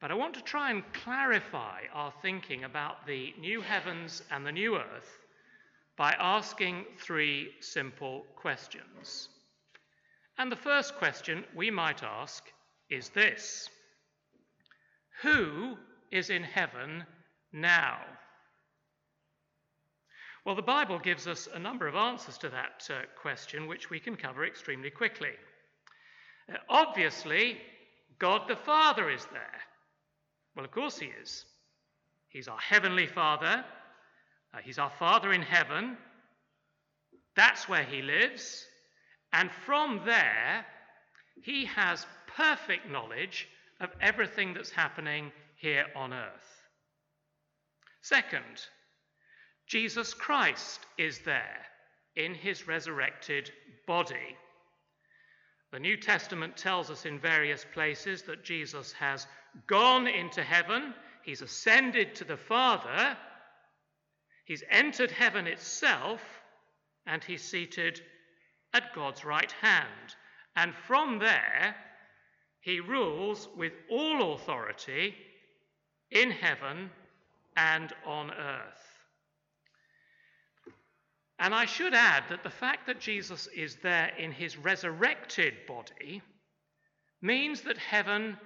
but 0.00 0.12
I 0.12 0.14
want 0.14 0.34
to 0.34 0.40
try 0.42 0.70
and 0.70 0.84
clarify 0.92 1.80
our 1.92 2.12
thinking 2.22 2.62
about 2.62 3.04
the 3.04 3.34
new 3.40 3.60
heavens 3.60 4.22
and 4.30 4.46
the 4.46 4.52
new 4.52 4.76
earth 4.76 5.18
by 5.96 6.14
asking 6.20 6.84
three 6.98 7.50
simple 7.58 8.24
questions. 8.36 9.28
And 10.38 10.52
the 10.52 10.62
first 10.70 10.94
question 10.94 11.42
we 11.52 11.68
might 11.68 12.04
ask 12.04 12.44
is 12.88 13.08
this 13.08 13.68
Who 15.22 15.76
is 16.12 16.30
in 16.30 16.44
heaven 16.44 17.04
now? 17.52 17.98
Well, 20.44 20.54
the 20.54 20.62
Bible 20.62 21.00
gives 21.00 21.26
us 21.26 21.48
a 21.52 21.58
number 21.58 21.88
of 21.88 21.96
answers 21.96 22.38
to 22.38 22.50
that 22.50 22.88
uh, 22.88 23.00
question, 23.20 23.66
which 23.66 23.90
we 23.90 23.98
can 23.98 24.14
cover 24.14 24.46
extremely 24.46 24.90
quickly. 24.90 25.32
Obviously, 26.68 27.58
God 28.18 28.42
the 28.48 28.56
Father 28.56 29.10
is 29.10 29.24
there. 29.32 29.60
Well, 30.54 30.64
of 30.64 30.70
course, 30.70 30.98
He 30.98 31.06
is. 31.20 31.44
He's 32.28 32.48
our 32.48 32.58
Heavenly 32.58 33.06
Father, 33.06 33.64
uh, 34.54 34.58
He's 34.62 34.78
our 34.78 34.92
Father 34.98 35.32
in 35.32 35.42
heaven. 35.42 35.96
That's 37.36 37.68
where 37.68 37.84
He 37.84 38.02
lives. 38.02 38.66
And 39.32 39.50
from 39.66 40.02
there, 40.04 40.64
He 41.42 41.66
has 41.66 42.06
perfect 42.36 42.90
knowledge 42.90 43.48
of 43.80 43.90
everything 44.00 44.54
that's 44.54 44.70
happening 44.70 45.32
here 45.56 45.86
on 45.94 46.12
earth. 46.12 46.62
Second, 48.02 48.66
Jesus 49.66 50.14
Christ 50.14 50.80
is 50.96 51.18
there 51.20 51.66
in 52.16 52.34
his 52.34 52.66
resurrected 52.66 53.50
body. 53.86 54.36
The 55.70 55.78
New 55.78 55.96
Testament 55.96 56.56
tells 56.56 56.90
us 56.90 57.04
in 57.04 57.18
various 57.18 57.64
places 57.74 58.22
that 58.22 58.44
Jesus 58.44 58.92
has 58.92 59.26
gone 59.66 60.06
into 60.06 60.42
heaven, 60.42 60.94
he's 61.22 61.42
ascended 61.42 62.14
to 62.14 62.24
the 62.24 62.36
Father, 62.36 63.16
he's 64.44 64.64
entered 64.70 65.10
heaven 65.10 65.46
itself, 65.46 66.22
and 67.06 67.22
he's 67.22 67.42
seated 67.42 68.00
at 68.72 68.94
God's 68.94 69.24
right 69.24 69.52
hand. 69.52 70.16
And 70.56 70.74
from 70.74 71.18
there, 71.18 71.76
he 72.60 72.80
rules 72.80 73.48
with 73.56 73.72
all 73.90 74.34
authority 74.34 75.14
in 76.10 76.30
heaven 76.30 76.90
and 77.56 77.92
on 78.06 78.30
earth. 78.30 78.97
And 81.38 81.54
I 81.54 81.66
should 81.66 81.94
add 81.94 82.24
that 82.30 82.42
the 82.42 82.50
fact 82.50 82.86
that 82.86 83.00
Jesus 83.00 83.46
is 83.48 83.76
there 83.76 84.12
in 84.18 84.32
his 84.32 84.56
resurrected 84.56 85.54
body 85.66 86.20
means 87.22 87.62
that 87.62 87.78
heaven 87.78 88.36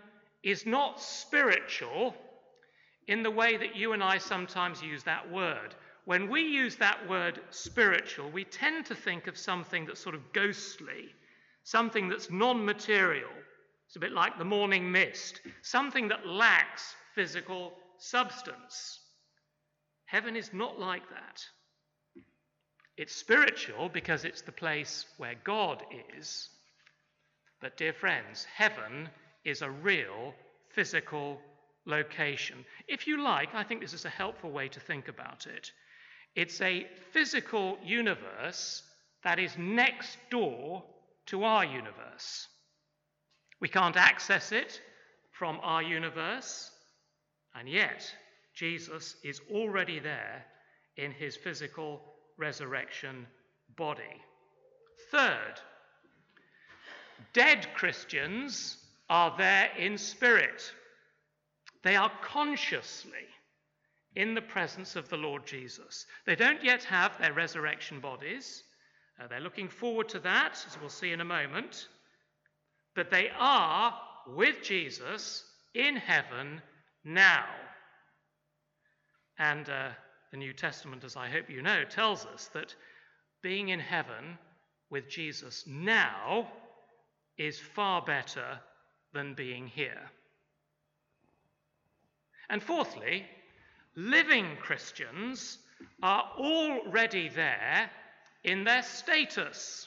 is 0.42 0.66
not 0.66 1.00
spiritual 1.00 2.14
in 3.08 3.22
the 3.22 3.30
way 3.30 3.56
that 3.56 3.76
you 3.76 3.92
and 3.92 4.02
I 4.02 4.18
sometimes 4.18 4.82
use 4.82 5.02
that 5.04 5.30
word. 5.30 5.74
When 6.04 6.28
we 6.28 6.42
use 6.42 6.76
that 6.76 7.08
word 7.08 7.40
spiritual, 7.50 8.30
we 8.30 8.44
tend 8.44 8.86
to 8.86 8.94
think 8.94 9.26
of 9.26 9.38
something 9.38 9.86
that's 9.86 10.00
sort 10.00 10.14
of 10.14 10.32
ghostly, 10.32 11.14
something 11.62 12.08
that's 12.08 12.30
non 12.30 12.64
material. 12.64 13.30
It's 13.86 13.96
a 13.96 14.00
bit 14.00 14.12
like 14.12 14.36
the 14.36 14.44
morning 14.44 14.90
mist, 14.90 15.40
something 15.62 16.08
that 16.08 16.26
lacks 16.26 16.94
physical 17.14 17.72
substance. 17.98 19.00
Heaven 20.06 20.34
is 20.36 20.52
not 20.52 20.78
like 20.78 21.08
that. 21.10 21.42
It's 22.96 23.14
spiritual 23.14 23.88
because 23.88 24.24
it's 24.24 24.42
the 24.42 24.52
place 24.52 25.06
where 25.16 25.34
God 25.44 25.82
is, 26.18 26.48
But, 27.62 27.76
dear 27.76 27.92
friends, 27.92 28.44
heaven 28.56 29.08
is 29.44 29.62
a 29.62 29.70
real 29.70 30.34
physical 30.74 31.40
location. 31.86 32.64
If 32.88 33.06
you 33.06 33.22
like, 33.22 33.54
I 33.54 33.62
think 33.62 33.80
this 33.80 33.94
is 33.94 34.04
a 34.04 34.10
helpful 34.10 34.50
way 34.50 34.68
to 34.68 34.80
think 34.80 35.06
about 35.06 35.46
it. 35.46 35.70
It's 36.34 36.60
a 36.60 36.88
physical 37.12 37.78
universe 37.84 38.82
that 39.22 39.38
is 39.38 39.56
next 39.56 40.18
door 40.28 40.82
to 41.26 41.44
our 41.44 41.64
universe. 41.64 42.48
We 43.60 43.68
can't 43.68 43.96
access 43.96 44.50
it 44.50 44.80
from 45.30 45.60
our 45.62 45.82
universe, 45.82 46.70
and 47.54 47.68
yet 47.68 48.12
Jesus 48.54 49.14
is 49.22 49.40
already 49.52 50.00
there 50.00 50.44
in 50.96 51.12
his 51.12 51.36
physical 51.36 52.00
resurrection 52.42 53.24
body. 53.76 54.20
Third, 55.12 55.54
dead 57.32 57.68
Christians 57.74 58.78
are 59.08 59.32
there 59.38 59.70
in 59.78 59.96
spirit. 59.96 60.60
They 61.84 61.94
are 61.94 62.10
consciously 62.20 63.26
in 64.16 64.34
the 64.34 64.42
presence 64.42 64.96
of 64.96 65.08
the 65.08 65.16
Lord 65.16 65.46
Jesus. 65.46 66.06
They 66.26 66.34
don't 66.34 66.64
yet 66.64 66.82
have 66.82 67.16
their 67.18 67.32
resurrection 67.32 68.00
bodies. 68.00 68.64
Uh, 69.20 69.28
they're 69.28 69.40
looking 69.40 69.68
forward 69.68 70.08
to 70.08 70.18
that, 70.18 70.64
as 70.66 70.76
we'll 70.80 70.90
see 70.90 71.12
in 71.12 71.20
a 71.20 71.24
moment. 71.24 71.86
But 72.96 73.10
they 73.10 73.30
are 73.38 73.94
with 74.26 74.62
Jesus 74.62 75.44
in 75.74 75.94
heaven 75.94 76.60
now. 77.04 77.44
And 79.38 79.68
uh, 79.70 79.90
the 80.32 80.38
New 80.38 80.52
Testament, 80.54 81.04
as 81.04 81.14
I 81.14 81.28
hope 81.28 81.48
you 81.48 81.62
know, 81.62 81.84
tells 81.84 82.26
us 82.26 82.50
that 82.54 82.74
being 83.42 83.68
in 83.68 83.78
heaven 83.78 84.38
with 84.90 85.08
Jesus 85.08 85.64
now 85.66 86.50
is 87.38 87.58
far 87.58 88.02
better 88.02 88.58
than 89.12 89.34
being 89.34 89.66
here. 89.66 90.10
And 92.48 92.62
fourthly, 92.62 93.26
living 93.94 94.56
Christians 94.60 95.58
are 96.02 96.24
already 96.38 97.28
there 97.28 97.90
in 98.42 98.64
their 98.64 98.82
status. 98.82 99.86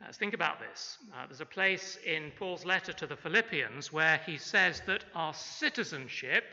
Let's 0.00 0.18
think 0.18 0.34
about 0.34 0.60
this. 0.60 0.98
Uh, 1.12 1.26
there's 1.26 1.40
a 1.40 1.46
place 1.46 1.98
in 2.06 2.32
Paul's 2.38 2.64
letter 2.64 2.92
to 2.92 3.06
the 3.06 3.16
Philippians 3.16 3.92
where 3.92 4.20
he 4.26 4.36
says 4.38 4.80
that 4.86 5.04
our 5.14 5.34
citizenship 5.34 6.44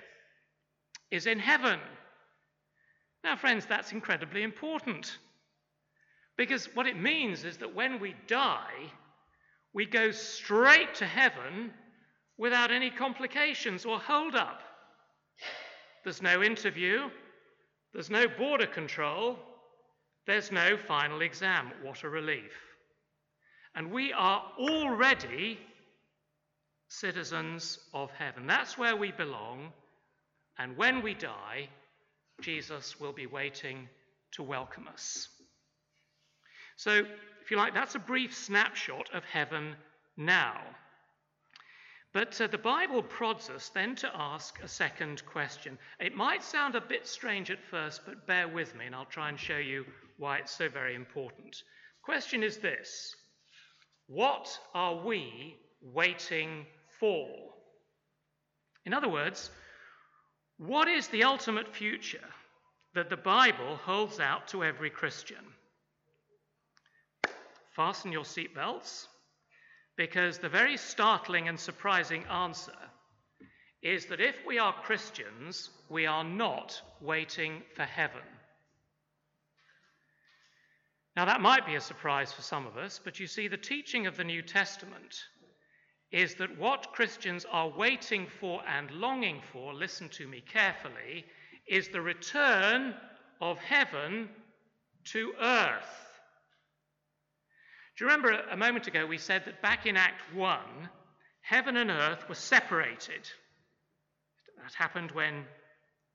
is 1.12 1.28
in 1.28 1.40
heaven. 1.40 1.80
Now, 3.24 3.36
friends, 3.36 3.66
that's 3.66 3.92
incredibly 3.92 4.44
important. 4.44 5.18
Because 6.38 6.74
what 6.74 6.88
it 6.88 6.98
means 6.98 7.44
is 7.44 7.58
that 7.58 7.76
when 7.76 8.00
we 8.00 8.16
die, 8.28 8.92
we 9.74 9.86
go 9.86 10.12
straight 10.12 10.96
to 10.96 11.06
heaven 11.06 11.72
without 12.38 12.72
any 12.72 12.90
complications 12.90 13.86
or 13.86 14.00
hold 14.00 14.36
up. 14.36 14.62
There's 16.04 16.22
no 16.22 16.42
interview, 16.42 17.10
there's 17.94 18.10
no 18.10 18.28
border 18.28 18.66
control, 18.66 19.38
there's 20.26 20.52
no 20.52 20.78
final 20.78 21.22
exam. 21.22 21.72
What 21.84 22.04
a 22.04 22.10
relief. 22.10 22.54
And 23.76 23.92
we 23.92 24.14
are 24.14 24.44
already 24.58 25.60
citizens 26.88 27.80
of 27.94 28.12
heaven. 28.12 28.48
That's 28.48 28.78
where 28.78 28.96
we 28.96 29.12
belong. 29.12 29.74
And 30.58 30.76
when 30.78 31.02
we 31.02 31.14
die, 31.14 31.70
Jesus 32.42 33.00
will 33.00 33.14
be 33.14 33.28
waiting 33.28 33.88
to 34.32 34.44
welcome 34.44 34.88
us. 34.88 35.28
So, 36.76 37.04
if 37.42 37.52
you 37.52 37.58
like, 37.58 37.74
that's 37.74 37.96
a 37.96 38.00
brief 38.00 38.36
snapshot 38.36 39.10
of 39.14 39.24
heaven 39.26 39.76
now. 40.16 40.62
But 42.12 42.40
uh, 42.42 42.48
the 42.48 42.58
Bible 42.58 43.04
prods 43.04 43.50
us 43.50 43.70
then 43.70 43.96
to 43.98 44.12
ask 44.16 44.60
a 44.64 44.68
second 44.68 45.24
question. 45.26 45.78
It 46.00 46.16
might 46.16 46.44
sound 46.44 46.76
a 46.76 46.82
bit 46.82 47.06
strange 47.06 47.52
at 47.52 47.64
first, 47.70 48.02
but 48.06 48.26
bear 48.26 48.48
with 48.48 48.76
me 48.76 48.88
and 48.88 48.96
I'll 48.96 49.06
try 49.06 49.30
and 49.30 49.40
show 49.40 49.58
you 49.58 49.86
why 50.18 50.38
it's 50.38 50.56
so 50.56 50.70
very 50.70 50.96
important. 50.96 51.56
The 51.56 52.04
question 52.04 52.44
is 52.44 52.58
this 52.58 53.16
What 54.08 54.60
are 54.74 54.96
we 54.96 55.56
waiting 55.82 56.66
for? 57.00 57.30
In 58.86 58.94
other 58.94 59.10
words, 59.10 59.52
what 60.60 60.90
is 60.90 61.08
the 61.08 61.24
ultimate 61.24 61.74
future 61.74 62.28
that 62.94 63.10
the 63.10 63.18
Bible 63.18 63.78
holds 63.78 64.20
out 64.20 64.50
to 64.50 64.64
every 64.64 64.90
Christian? 64.90 65.44
Fasten 67.76 68.12
your 68.12 68.26
seatbelts 68.26 69.08
because 69.96 70.38
the 70.38 70.50
very 70.50 70.76
startling 70.76 71.48
and 71.48 71.58
surprising 71.58 72.26
answer 72.26 72.76
is 73.82 74.08
that 74.08 74.20
if 74.20 74.36
we 74.46 74.60
are 74.60 74.74
Christians, 74.74 75.70
we 75.88 76.06
are 76.06 76.26
not 76.26 76.82
waiting 77.00 77.64
for 77.76 77.84
heaven. 77.84 78.22
Now, 81.16 81.26
that 81.26 81.40
might 81.40 81.66
be 81.66 81.76
a 81.76 81.82
surprise 81.82 82.34
for 82.34 82.42
some 82.42 82.68
of 82.68 82.78
us, 82.78 83.00
but 83.02 83.20
you 83.20 83.28
see, 83.28 83.48
the 83.48 83.58
teaching 83.58 84.08
of 84.08 84.18
the 84.18 84.26
New 84.26 84.42
Testament 84.42 85.24
is 86.12 86.36
that 86.36 86.58
what 86.58 86.92
Christians 86.94 87.46
are 87.52 87.70
waiting 87.70 88.28
for 88.40 88.62
and 88.68 88.90
longing 88.92 89.42
for, 89.52 89.74
listen 89.74 90.10
to 90.10 90.28
me 90.28 90.42
carefully, 90.42 91.26
is 91.68 91.90
the 91.90 92.02
return 92.02 92.96
of 93.40 93.60
heaven 93.60 94.30
to 95.06 95.34
earth. 95.40 96.10
Do 97.96 98.06
you 98.06 98.12
remember 98.12 98.42
a 98.50 98.58
moment 98.58 98.88
ago 98.88 99.06
we 99.06 99.18
said 99.18 99.46
that 99.46 99.62
back 99.62 99.86
in 99.86 99.98
Act 99.98 100.34
1, 100.34 100.60
heaven 101.42 101.78
and 101.78 101.92
earth 101.92 102.28
were 102.28 102.36
separated? 102.36 103.30
That 104.64 104.74
happened 104.74 105.12
when 105.12 105.46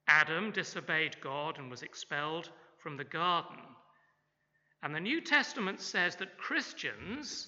Adam 0.07 0.51
disobeyed 0.51 1.21
God 1.21 1.57
and 1.57 1.69
was 1.71 1.83
expelled 1.83 2.49
from 2.79 2.97
the 2.97 3.03
garden. 3.03 3.57
And 4.83 4.93
the 4.93 4.99
New 4.99 5.21
Testament 5.21 5.79
says 5.79 6.17
that 6.17 6.37
Christians 6.37 7.47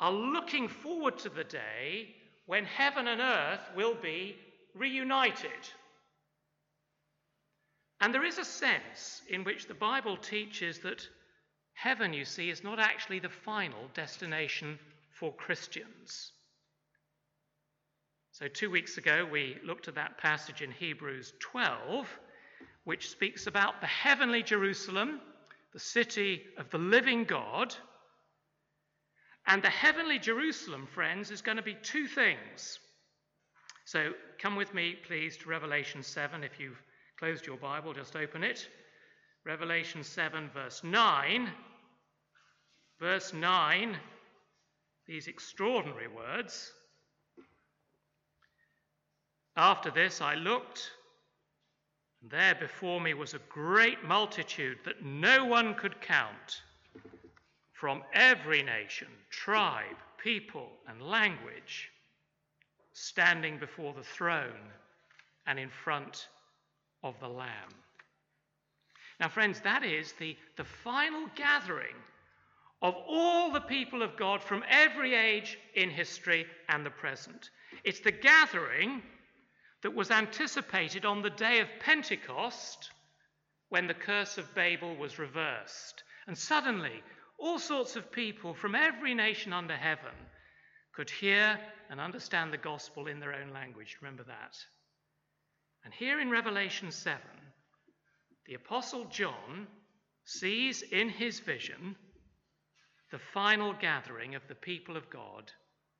are 0.00 0.12
looking 0.12 0.68
forward 0.68 1.18
to 1.18 1.28
the 1.28 1.44
day 1.44 2.14
when 2.46 2.64
heaven 2.64 3.08
and 3.08 3.20
earth 3.20 3.70
will 3.76 3.94
be 3.94 4.36
reunited. 4.74 5.50
And 8.00 8.12
there 8.12 8.24
is 8.24 8.38
a 8.38 8.44
sense 8.44 9.22
in 9.28 9.44
which 9.44 9.66
the 9.66 9.74
Bible 9.74 10.16
teaches 10.16 10.80
that 10.80 11.06
Heaven, 11.74 12.12
you 12.12 12.24
see, 12.24 12.48
is 12.48 12.64
not 12.64 12.78
actually 12.78 13.18
the 13.18 13.28
final 13.28 13.90
destination 13.94 14.78
for 15.10 15.32
Christians. 15.34 16.32
So, 18.30 18.48
two 18.48 18.70
weeks 18.70 18.96
ago, 18.96 19.28
we 19.30 19.58
looked 19.64 19.88
at 19.88 19.96
that 19.96 20.18
passage 20.18 20.62
in 20.62 20.70
Hebrews 20.70 21.34
12, 21.40 22.08
which 22.84 23.10
speaks 23.10 23.46
about 23.46 23.80
the 23.80 23.86
heavenly 23.86 24.42
Jerusalem, 24.42 25.20
the 25.72 25.78
city 25.78 26.42
of 26.58 26.70
the 26.70 26.78
living 26.78 27.24
God. 27.24 27.74
And 29.46 29.62
the 29.62 29.70
heavenly 29.70 30.18
Jerusalem, 30.18 30.86
friends, 30.86 31.30
is 31.30 31.42
going 31.42 31.56
to 31.56 31.62
be 31.62 31.76
two 31.82 32.06
things. 32.06 32.78
So, 33.84 34.12
come 34.38 34.56
with 34.56 34.72
me, 34.72 34.96
please, 35.06 35.36
to 35.38 35.48
Revelation 35.48 36.02
7. 36.02 36.42
If 36.42 36.58
you've 36.58 36.80
closed 37.18 37.46
your 37.46 37.58
Bible, 37.58 37.92
just 37.92 38.16
open 38.16 38.42
it. 38.42 38.66
Revelation 39.44 40.02
7, 40.02 40.50
verse 40.54 40.82
9. 40.82 41.50
Verse 43.00 43.32
9, 43.32 43.96
these 45.06 45.26
extraordinary 45.26 46.06
words. 46.08 46.72
After 49.56 49.90
this 49.90 50.20
I 50.20 50.36
looked, 50.36 50.90
and 52.22 52.30
there 52.30 52.54
before 52.54 53.00
me 53.00 53.14
was 53.14 53.34
a 53.34 53.40
great 53.50 54.04
multitude 54.04 54.78
that 54.84 55.04
no 55.04 55.44
one 55.44 55.74
could 55.74 56.00
count, 56.00 56.62
from 57.84 58.02
every 58.14 58.62
nation, 58.62 59.08
tribe, 59.28 59.98
people, 60.16 60.70
and 60.88 61.02
language, 61.02 61.90
standing 62.94 63.58
before 63.58 63.92
the 63.92 64.02
throne 64.02 64.72
and 65.46 65.58
in 65.58 65.68
front 65.68 66.28
of 67.02 67.14
the 67.20 67.28
Lamb. 67.28 67.74
Now, 69.20 69.28
friends, 69.28 69.60
that 69.60 69.84
is 69.84 70.12
the, 70.12 70.34
the 70.56 70.64
final 70.64 71.26
gathering 71.36 71.94
of 72.80 72.94
all 73.06 73.52
the 73.52 73.60
people 73.60 74.00
of 74.00 74.16
God 74.16 74.42
from 74.42 74.64
every 74.70 75.14
age 75.14 75.58
in 75.74 75.90
history 75.90 76.46
and 76.70 76.86
the 76.86 76.90
present. 76.90 77.50
It's 77.84 78.00
the 78.00 78.12
gathering 78.12 79.02
that 79.82 79.94
was 79.94 80.10
anticipated 80.10 81.04
on 81.04 81.20
the 81.20 81.28
day 81.28 81.60
of 81.60 81.68
Pentecost 81.80 82.92
when 83.68 83.86
the 83.86 83.92
curse 83.92 84.38
of 84.38 84.54
Babel 84.54 84.96
was 84.96 85.18
reversed. 85.18 86.02
And 86.26 86.38
suddenly, 86.38 87.02
all 87.38 87.58
sorts 87.58 87.96
of 87.96 88.12
people 88.12 88.54
from 88.54 88.74
every 88.74 89.14
nation 89.14 89.52
under 89.52 89.76
heaven 89.76 90.14
could 90.92 91.10
hear 91.10 91.58
and 91.90 92.00
understand 92.00 92.52
the 92.52 92.58
gospel 92.58 93.06
in 93.06 93.20
their 93.20 93.34
own 93.34 93.52
language. 93.52 93.98
Remember 94.00 94.24
that. 94.24 94.56
And 95.84 95.92
here 95.92 96.20
in 96.20 96.30
Revelation 96.30 96.90
7, 96.90 97.20
the 98.46 98.54
Apostle 98.54 99.04
John 99.06 99.66
sees 100.24 100.82
in 100.82 101.08
his 101.08 101.40
vision 101.40 101.96
the 103.10 103.18
final 103.18 103.74
gathering 103.74 104.34
of 104.34 104.42
the 104.48 104.54
people 104.54 104.96
of 104.96 105.10
God 105.10 105.52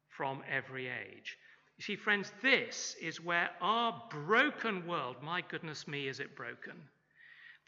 from 0.09 0.43
every 0.51 0.89
age. 0.89 1.37
You 1.77 1.83
see, 1.83 1.97
friends, 1.97 2.33
this 2.43 2.97
is 3.01 3.21
where 3.21 3.51
our 3.61 4.03
broken 4.11 4.87
world, 4.87 5.17
my 5.23 5.43
goodness 5.43 5.89
me, 5.89 6.09
is 6.09 6.21
it 6.21 6.37
broken? 6.37 6.75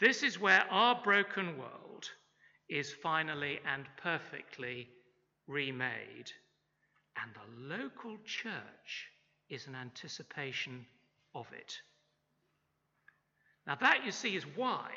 This 0.00 0.22
is 0.22 0.38
where 0.38 0.64
our 0.70 1.00
broken 1.02 1.59
world 1.59 2.11
is 2.68 2.92
finally 2.92 3.61
and 3.72 3.87
perfectly 4.02 4.88
remade. 5.46 6.31
And 7.22 7.31
the 7.35 7.76
local 7.76 8.16
church 8.24 9.09
is 9.48 9.66
an 9.66 9.74
anticipation 9.74 10.85
of 11.35 11.46
it. 11.52 11.79
Now, 13.66 13.76
that 13.76 14.05
you 14.05 14.12
see 14.12 14.37
is 14.37 14.44
why 14.55 14.90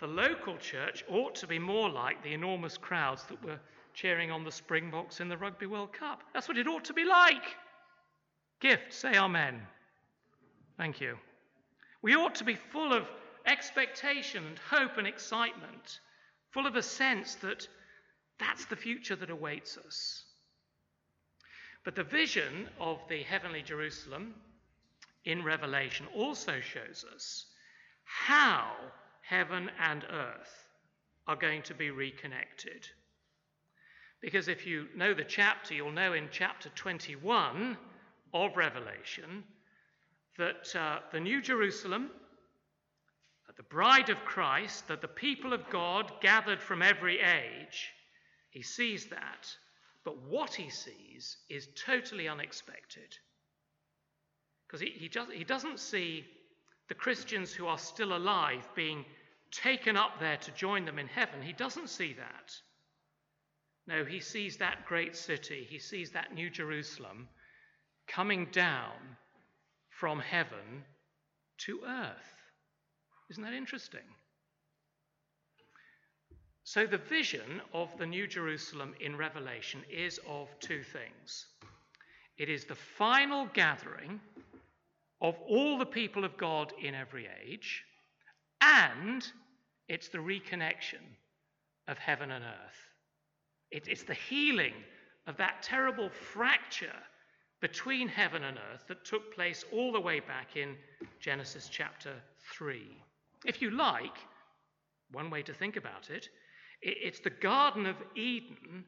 the 0.00 0.06
local 0.06 0.56
church 0.56 1.04
ought 1.08 1.34
to 1.36 1.46
be 1.46 1.58
more 1.58 1.90
like 1.90 2.22
the 2.22 2.32
enormous 2.32 2.76
crowds 2.76 3.24
that 3.24 3.44
were 3.44 3.58
cheering 3.94 4.30
on 4.30 4.44
the 4.44 4.52
Springboks 4.52 5.20
in 5.20 5.28
the 5.28 5.36
Rugby 5.36 5.66
World 5.66 5.92
Cup. 5.92 6.22
That's 6.32 6.48
what 6.48 6.58
it 6.58 6.66
ought 6.66 6.84
to 6.86 6.92
be 6.92 7.04
like. 7.04 7.56
Gift, 8.60 8.92
say 8.92 9.16
amen. 9.16 9.60
Thank 10.76 11.00
you. 11.00 11.16
We 12.00 12.16
ought 12.16 12.34
to 12.36 12.44
be 12.44 12.54
full 12.54 12.92
of 12.92 13.10
expectation 13.46 14.44
and 14.46 14.58
hope 14.58 14.98
and 14.98 15.06
excitement, 15.06 16.00
full 16.52 16.66
of 16.66 16.76
a 16.76 16.82
sense 16.82 17.34
that 17.36 17.66
that's 18.38 18.66
the 18.66 18.76
future 18.76 19.16
that 19.16 19.30
awaits 19.30 19.76
us. 19.78 20.24
But 21.84 21.96
the 21.96 22.04
vision 22.04 22.68
of 22.78 23.00
the 23.08 23.22
heavenly 23.22 23.62
Jerusalem 23.62 24.34
in 25.24 25.44
Revelation 25.44 26.06
also 26.14 26.60
shows 26.60 27.04
us 27.14 27.46
how 28.04 28.72
heaven 29.22 29.70
and 29.80 30.04
earth 30.04 30.68
are 31.26 31.36
going 31.36 31.62
to 31.62 31.74
be 31.74 31.90
reconnected. 31.90 32.88
Because 34.20 34.48
if 34.48 34.66
you 34.66 34.86
know 34.96 35.14
the 35.14 35.24
chapter, 35.24 35.74
you'll 35.74 35.90
know 35.90 36.12
in 36.12 36.28
chapter 36.30 36.68
21 36.70 37.76
of 38.34 38.56
Revelation 38.56 39.44
that 40.38 40.74
uh, 40.76 41.00
the 41.12 41.20
New 41.20 41.42
Jerusalem, 41.42 42.10
the 43.56 43.62
bride 43.62 44.08
of 44.08 44.24
Christ, 44.24 44.88
that 44.88 45.00
the 45.00 45.08
people 45.08 45.52
of 45.52 45.68
God 45.70 46.12
gathered 46.20 46.60
from 46.60 46.82
every 46.82 47.20
age, 47.20 47.92
he 48.50 48.62
sees 48.62 49.06
that. 49.06 49.54
But 50.04 50.22
what 50.22 50.54
he 50.54 50.70
sees 50.70 51.36
is 51.48 51.68
totally 51.86 52.28
unexpected. 52.28 53.16
Because 54.66 54.80
he, 54.80 54.90
he, 54.90 55.08
just, 55.08 55.30
he 55.30 55.44
doesn't 55.44 55.78
see 55.78 56.24
the 56.88 56.94
Christians 56.94 57.52
who 57.52 57.66
are 57.66 57.78
still 57.78 58.16
alive 58.16 58.68
being 58.74 59.04
taken 59.50 59.96
up 59.96 60.18
there 60.18 60.38
to 60.38 60.50
join 60.52 60.84
them 60.84 60.98
in 60.98 61.06
heaven. 61.06 61.42
He 61.42 61.52
doesn't 61.52 61.88
see 61.88 62.14
that. 62.14 62.52
No, 63.86 64.04
he 64.04 64.20
sees 64.20 64.58
that 64.58 64.86
great 64.86 65.16
city, 65.16 65.66
he 65.68 65.78
sees 65.78 66.12
that 66.12 66.34
New 66.34 66.50
Jerusalem 66.50 67.28
coming 68.06 68.46
down 68.52 69.16
from 69.90 70.20
heaven 70.20 70.84
to 71.58 71.80
earth. 71.86 72.41
Isn't 73.32 73.44
that 73.44 73.54
interesting? 73.54 74.04
So, 76.64 76.84
the 76.84 76.98
vision 76.98 77.62
of 77.72 77.88
the 77.96 78.04
New 78.04 78.26
Jerusalem 78.26 78.94
in 79.00 79.16
Revelation 79.16 79.80
is 79.90 80.20
of 80.28 80.50
two 80.60 80.82
things 80.82 81.46
it 82.36 82.50
is 82.50 82.66
the 82.66 82.74
final 82.74 83.46
gathering 83.54 84.20
of 85.22 85.34
all 85.48 85.78
the 85.78 85.86
people 85.86 86.26
of 86.26 86.36
God 86.36 86.74
in 86.82 86.94
every 86.94 87.26
age, 87.42 87.82
and 88.60 89.26
it's 89.88 90.10
the 90.10 90.18
reconnection 90.18 91.00
of 91.88 91.96
heaven 91.96 92.32
and 92.32 92.44
earth. 92.44 92.80
It, 93.70 93.88
it's 93.88 94.02
the 94.04 94.12
healing 94.12 94.74
of 95.26 95.38
that 95.38 95.62
terrible 95.62 96.10
fracture 96.10 97.00
between 97.62 98.08
heaven 98.08 98.44
and 98.44 98.58
earth 98.74 98.84
that 98.88 99.06
took 99.06 99.34
place 99.34 99.64
all 99.72 99.90
the 99.90 100.00
way 100.00 100.20
back 100.20 100.54
in 100.54 100.76
Genesis 101.18 101.70
chapter 101.72 102.12
3. 102.58 103.02
If 103.44 103.60
you 103.60 103.70
like, 103.70 104.16
one 105.10 105.30
way 105.30 105.42
to 105.42 105.54
think 105.54 105.76
about 105.76 106.10
it, 106.10 106.28
it 106.80 106.96
it's 107.02 107.20
the 107.20 107.30
Garden 107.30 107.86
of 107.86 107.96
Eden 108.16 108.84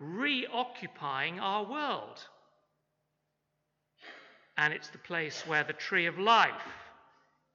reoccupying 0.00 1.40
our 1.40 1.64
world. 1.64 2.20
And 4.56 4.72
it's 4.72 4.90
the 4.90 4.98
place 4.98 5.46
where 5.46 5.64
the 5.64 5.72
tree 5.72 6.06
of 6.06 6.18
life 6.18 6.68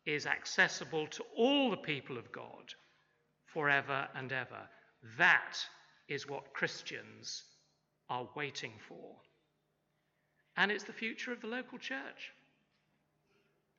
is 0.06 0.26
accessible 0.26 1.08
to 1.08 1.24
all 1.36 1.72
the 1.72 1.78
people 1.78 2.18
of 2.18 2.32
God 2.32 2.74
forever 3.46 4.08
and 4.16 4.32
ever. 4.32 4.70
That 5.18 5.58
is 6.08 6.28
what 6.28 6.54
Christians 6.54 7.44
are 8.10 8.28
waiting 8.36 8.74
for. 8.88 9.16
And 10.58 10.72
it's 10.72 10.84
the 10.84 10.94
future 10.94 11.32
of 11.32 11.42
the 11.42 11.48
local 11.48 11.78
church. 11.78 12.32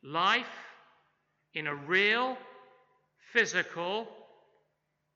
Life 0.03 0.47
in 1.57 1.67
a 1.67 1.75
real, 1.75 2.37
physical, 3.33 4.07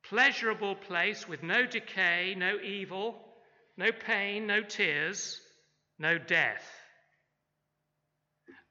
pleasurable 0.02 0.74
place 0.74 1.28
with 1.28 1.42
no 1.42 1.66
decay, 1.66 2.34
no 2.36 2.56
evil, 2.58 3.14
no 3.76 3.92
pain, 3.92 4.46
no 4.46 4.62
tears, 4.62 5.38
no 5.98 6.16
death. 6.16 6.64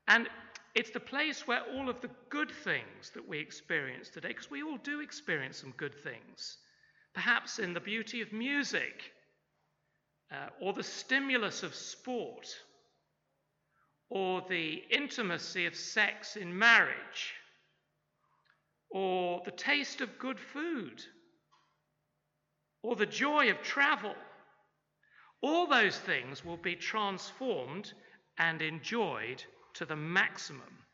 And 0.07 0.27
it's 0.73 0.89
the 0.89 0.99
place 0.99 1.45
where 1.45 1.61
all 1.75 1.89
of 1.89 2.01
the 2.01 2.09
good 2.29 2.49
things 2.49 3.11
that 3.13 3.27
we 3.27 3.37
experience 3.37 4.09
today, 4.09 4.29
because 4.29 4.49
we 4.49 4.63
all 4.63 4.77
do 4.77 5.01
experience 5.01 5.57
some 5.57 5.73
good 5.77 5.93
things, 6.03 6.57
perhaps 7.13 7.59
in 7.59 7.73
the 7.73 7.79
beauty 7.79 8.21
of 8.21 8.33
music, 8.33 9.11
uh, 10.31 10.47
or 10.59 10.73
the 10.73 10.81
stimulus 10.81 11.61
of 11.61 11.75
sport, 11.75 12.47
or 14.09 14.43
the 14.49 14.81
intimacy 14.89 15.67
of 15.67 15.75
sex 15.75 16.35
in 16.35 16.57
marriage, 16.57 17.35
or 18.89 19.41
the 19.45 19.51
taste 19.51 20.01
of 20.01 20.19
good 20.19 20.39
food, 20.39 21.01
or 22.81 22.95
the 22.95 23.05
joy 23.05 23.49
of 23.49 23.61
travel. 23.61 24.15
All 25.41 25.67
those 25.67 25.97
things 25.97 26.43
will 26.43 26.57
be 26.57 26.75
transformed 26.75 27.93
and 28.37 28.61
enjoyed 28.61 29.43
to 29.75 29.85
the 29.85 29.95
maximum 29.95 30.85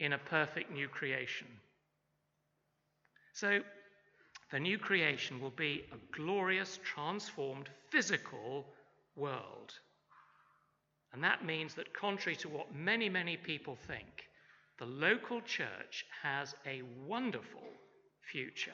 in 0.00 0.12
a 0.12 0.18
perfect 0.18 0.70
new 0.70 0.88
creation. 0.88 1.46
So, 3.32 3.60
the 4.50 4.60
new 4.60 4.78
creation 4.78 5.40
will 5.40 5.50
be 5.50 5.84
a 5.92 6.16
glorious, 6.16 6.78
transformed, 6.82 7.68
physical 7.90 8.64
world. 9.16 9.74
And 11.12 11.22
that 11.24 11.44
means 11.44 11.74
that, 11.74 11.94
contrary 11.94 12.36
to 12.36 12.48
what 12.48 12.74
many, 12.74 13.08
many 13.08 13.36
people 13.36 13.76
think, 13.86 14.28
the 14.78 14.86
local 14.86 15.40
church 15.40 16.06
has 16.22 16.54
a 16.66 16.82
wonderful 17.06 17.66
future. 18.30 18.70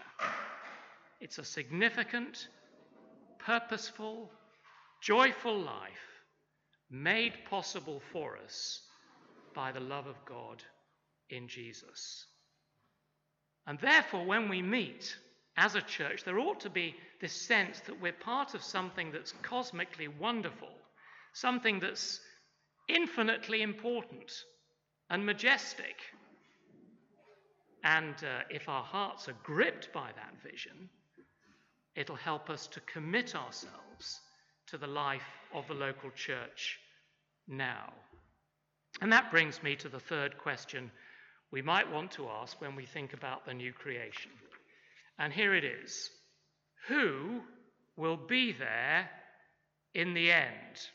It's 1.21 1.38
a 1.38 1.45
significant, 1.45 2.49
purposeful, 3.38 4.31
joyful 5.03 5.59
life 5.59 5.93
made 6.90 7.33
possible 7.49 8.03
for 8.12 8.37
us 8.37 8.83
by 9.55 9.73
the 9.73 9.81
love 9.81 10.07
of 10.07 10.17
God 10.27 10.62
in 11.31 11.49
Jesus. 11.49 12.27
And 13.67 13.79
therefore, 13.79 14.27
when 14.27 14.51
we 14.51 14.61
meet 14.61 15.17
as 15.57 15.75
a 15.75 15.81
church, 15.81 16.25
there 16.25 16.38
ought 16.38 16.61
to 16.61 16.71
be 16.71 16.95
this 17.21 17.33
sense 17.33 17.81
that 17.87 18.01
we're 18.01 18.12
part 18.12 18.53
of 18.55 18.62
something 18.62 19.11
that's 19.11 19.33
cosmically 19.43 20.09
wonderful, 20.09 20.69
something 21.33 21.81
that's 21.81 22.21
infinitely 22.88 23.62
important 23.62 24.31
and 25.11 25.25
majestic. 25.25 25.97
And 27.83 28.14
uh, 28.14 28.45
if 28.51 28.69
our 28.69 28.83
hearts 28.83 29.29
are 29.29 29.37
gripped 29.43 29.93
by 29.93 30.11
that 30.17 30.35
vision, 30.43 30.88
it'll 31.95 32.17
help 32.17 32.49
us 32.51 32.67
to 32.69 32.81
commit 32.81 33.35
ourselves 33.35 34.21
to 34.69 34.79
the 34.79 34.87
life 34.87 35.23
of 35.53 35.69
the 35.69 35.75
local 35.75 36.11
church 36.11 36.79
now. 37.47 37.93
And 39.01 39.12
that 39.12 39.31
brings 39.31 39.62
me 39.62 39.77
to 39.77 39.88
the 39.88 40.01
third 40.01 40.38
question 40.38 40.90
we 41.51 41.62
might 41.62 41.90
want 41.90 42.11
to 42.12 42.29
ask 42.29 42.61
when 42.61 42.75
we 42.75 42.87
think 42.87 43.12
about 43.12 43.47
the 43.47 43.55
new 43.55 43.73
creation. 43.73 44.31
And 45.19 45.33
here 45.33 45.55
it 45.55 45.64
is 45.64 46.11
Who 46.88 47.40
will 47.97 48.17
be 48.17 48.53
there 48.53 49.09
in 49.95 50.14
the 50.14 50.33
end? 50.33 50.88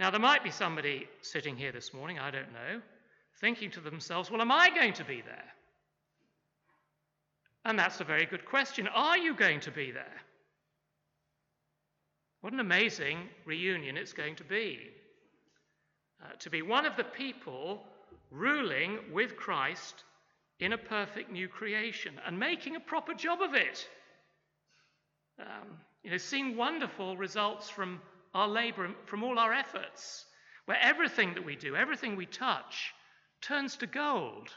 Now, 0.00 0.10
there 0.10 0.18
might 0.18 0.42
be 0.42 0.50
somebody 0.50 1.06
sitting 1.20 1.58
here 1.58 1.72
this 1.72 1.92
morning, 1.92 2.18
I 2.18 2.30
don't 2.30 2.50
know, 2.54 2.80
thinking 3.38 3.70
to 3.72 3.80
themselves, 3.80 4.30
well, 4.30 4.40
am 4.40 4.50
I 4.50 4.70
going 4.70 4.94
to 4.94 5.04
be 5.04 5.20
there? 5.20 5.44
And 7.66 7.78
that's 7.78 8.00
a 8.00 8.04
very 8.04 8.24
good 8.24 8.46
question. 8.46 8.88
Are 8.88 9.18
you 9.18 9.34
going 9.34 9.60
to 9.60 9.70
be 9.70 9.90
there? 9.90 10.22
What 12.40 12.54
an 12.54 12.60
amazing 12.60 13.18
reunion 13.44 13.98
it's 13.98 14.14
going 14.14 14.36
to 14.36 14.44
be. 14.44 14.78
Uh, 16.24 16.32
to 16.38 16.48
be 16.48 16.62
one 16.62 16.86
of 16.86 16.96
the 16.96 17.04
people 17.04 17.82
ruling 18.30 19.00
with 19.12 19.36
Christ 19.36 20.04
in 20.60 20.72
a 20.72 20.78
perfect 20.78 21.30
new 21.30 21.46
creation 21.46 22.14
and 22.26 22.38
making 22.38 22.74
a 22.74 22.80
proper 22.80 23.12
job 23.12 23.42
of 23.42 23.52
it. 23.52 23.86
Um, 25.38 25.76
you 26.02 26.10
know, 26.10 26.16
seeing 26.16 26.56
wonderful 26.56 27.18
results 27.18 27.68
from 27.68 28.00
our 28.34 28.48
labor, 28.48 28.90
from 29.06 29.22
all 29.22 29.38
our 29.38 29.52
efforts, 29.52 30.26
where 30.66 30.78
everything 30.80 31.34
that 31.34 31.44
we 31.44 31.56
do, 31.56 31.76
everything 31.76 32.16
we 32.16 32.26
touch, 32.26 32.92
turns 33.40 33.76
to 33.76 33.86
gold. 33.86 34.50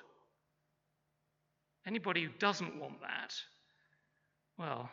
Anybody 1.86 2.24
who 2.24 2.30
doesn't 2.40 2.80
want 2.80 3.02
that, 3.02 3.34
well, 4.58 4.90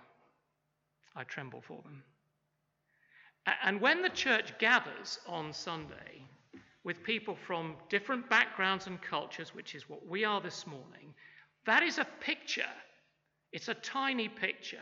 I 1.14 1.24
tremble 1.24 1.60
for 1.60 1.82
them. 1.82 2.02
And 3.62 3.80
when 3.80 4.02
the 4.02 4.10
church 4.10 4.58
gathers 4.58 5.18
on 5.26 5.52
Sunday 5.52 6.24
with 6.84 7.02
people 7.02 7.34
from 7.34 7.76
different 7.88 8.28
backgrounds 8.28 8.86
and 8.86 9.00
cultures, 9.00 9.54
which 9.54 9.74
is 9.74 9.88
what 9.88 10.06
we 10.06 10.24
are 10.24 10.40
this 10.40 10.66
morning, 10.66 11.14
that 11.66 11.82
is 11.82 11.98
a 11.98 12.06
picture. 12.20 12.62
It's 13.52 13.68
a 13.68 13.74
tiny 13.74 14.28
picture 14.28 14.78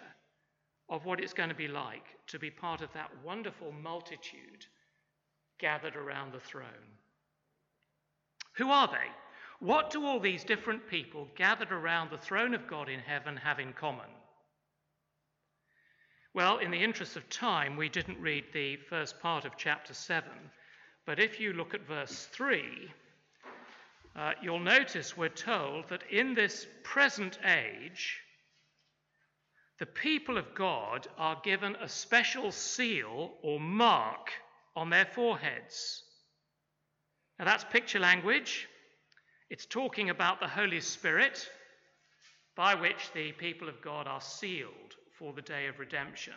of 0.89 1.05
what 1.05 1.21
it's 1.21 1.35
going 1.35 1.49
to 1.49 1.55
be 1.55 1.69
like 1.69 2.05
to 2.27 2.39
be 2.39 2.51
part 2.51 2.81
of 2.81 2.93
that 2.93 3.11
wonderful 3.25 3.73
multitude 3.73 4.67
gathered 5.59 5.97
around 5.97 6.33
the 6.33 6.41
throne. 6.41 6.97
Who 8.55 8.71
are 8.71 8.89
they? 8.89 9.11
What 9.61 9.91
do 9.91 10.05
all 10.05 10.21
these 10.21 10.45
different 10.45 10.89
people 10.89 11.29
gathered 11.37 11.73
around 11.73 12.11
the 12.11 12.19
throne 12.19 12.55
of 12.55 12.69
God 12.69 12.89
in 12.89 13.01
heaven 13.01 13.37
have 13.37 13.59
in 13.59 13.73
common? 13.73 14.09
Well, 16.33 16.59
in 16.59 16.71
the 16.71 16.83
interest 16.83 17.17
of 17.17 17.29
time, 17.29 17.77
we 17.77 17.89
didn't 17.89 18.21
read 18.21 18.45
the 18.53 18.77
first 18.77 19.19
part 19.21 19.45
of 19.45 19.57
chapter 19.57 19.95
7, 19.95 20.31
but 21.07 21.19
if 21.19 21.41
you 21.41 21.53
look 21.53 21.75
at 21.75 21.87
verse 21.87 22.29
3, 22.33 22.63
uh, 24.15 24.33
you'll 24.43 24.61
notice 24.61 25.17
we're 25.17 25.29
told 25.29 25.89
that 25.89 26.03
in 26.11 26.35
this 26.35 26.67
present 26.85 27.39
age, 27.45 28.21
the 29.79 29.87
people 29.87 30.37
of 30.37 30.55
God 30.55 31.07
are 31.17 31.41
given 31.45 31.77
a 31.77 31.89
special 31.89 32.51
seal 32.51 33.33
or 33.43 33.61
mark 33.61 34.33
on 34.75 34.91
their 34.91 35.07
foreheads. 35.07 36.03
Now, 37.39 37.45
that's 37.45 37.65
picture 37.65 38.01
language. 38.01 38.69
It's 39.51 39.67
talking 39.67 40.11
about 40.11 40.41
the 40.41 40.49
Holy 40.49 40.81
Spirit 40.81 41.49
by 42.57 42.75
which 42.75 43.13
the 43.15 43.33
people 43.33 43.69
of 43.69 43.81
God 43.81 44.09
are 44.09 44.21
sealed 44.21 44.97
for 45.17 45.33
the 45.33 45.43
day 45.43 45.67
of 45.69 45.79
redemption. 45.79 46.35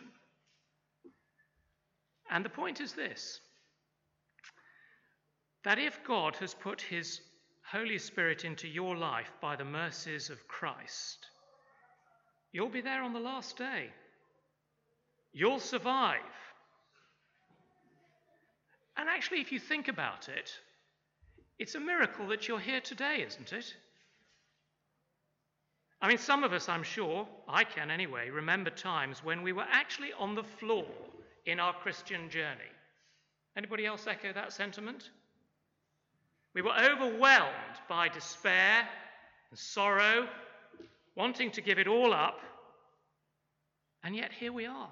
And 2.30 2.44
the 2.44 2.48
point 2.48 2.80
is 2.80 2.92
this 2.92 3.40
that 5.64 5.78
if 5.78 6.02
God 6.04 6.36
has 6.36 6.54
put 6.54 6.80
his 6.80 7.20
Holy 7.64 7.98
Spirit 7.98 8.44
into 8.44 8.66
your 8.66 8.96
life 8.96 9.30
by 9.40 9.54
the 9.54 9.64
mercies 9.64 10.30
of 10.30 10.48
Christ, 10.48 11.26
you'll 12.52 12.68
be 12.68 12.80
there 12.80 13.02
on 13.02 13.12
the 13.12 13.20
last 13.20 13.56
day. 13.56 13.88
You'll 15.32 15.60
survive. 15.60 16.20
And 18.96 19.08
actually, 19.08 19.40
if 19.40 19.50
you 19.50 19.58
think 19.58 19.88
about 19.88 20.28
it, 20.28 20.52
it's 21.58 21.74
a 21.74 21.80
miracle 21.80 22.28
that 22.28 22.46
you're 22.48 22.60
here 22.60 22.80
today, 22.80 23.24
isn't 23.26 23.52
it? 23.52 23.74
I 26.00 26.08
mean, 26.08 26.18
some 26.18 26.42
of 26.42 26.52
us, 26.52 26.68
I'm 26.68 26.82
sure, 26.82 27.28
I 27.48 27.64
can 27.64 27.90
anyway, 27.90 28.28
remember 28.28 28.70
times 28.70 29.22
when 29.22 29.42
we 29.42 29.52
were 29.52 29.66
actually 29.70 30.12
on 30.18 30.34
the 30.34 30.42
floor 30.42 30.86
in 31.46 31.60
our 31.60 31.72
Christian 31.72 32.28
journey. 32.28 32.58
Anybody 33.56 33.86
else 33.86 34.06
echo 34.06 34.32
that 34.32 34.52
sentiment? 34.52 35.10
We 36.54 36.62
were 36.62 36.72
overwhelmed 36.72 37.78
by 37.88 38.08
despair 38.08 38.86
and 39.50 39.58
sorrow, 39.58 40.28
wanting 41.16 41.50
to 41.52 41.60
give 41.60 41.78
it 41.78 41.86
all 41.86 42.12
up. 42.12 42.40
And 44.04 44.16
yet 44.16 44.32
here 44.32 44.52
we 44.52 44.66
are, 44.66 44.90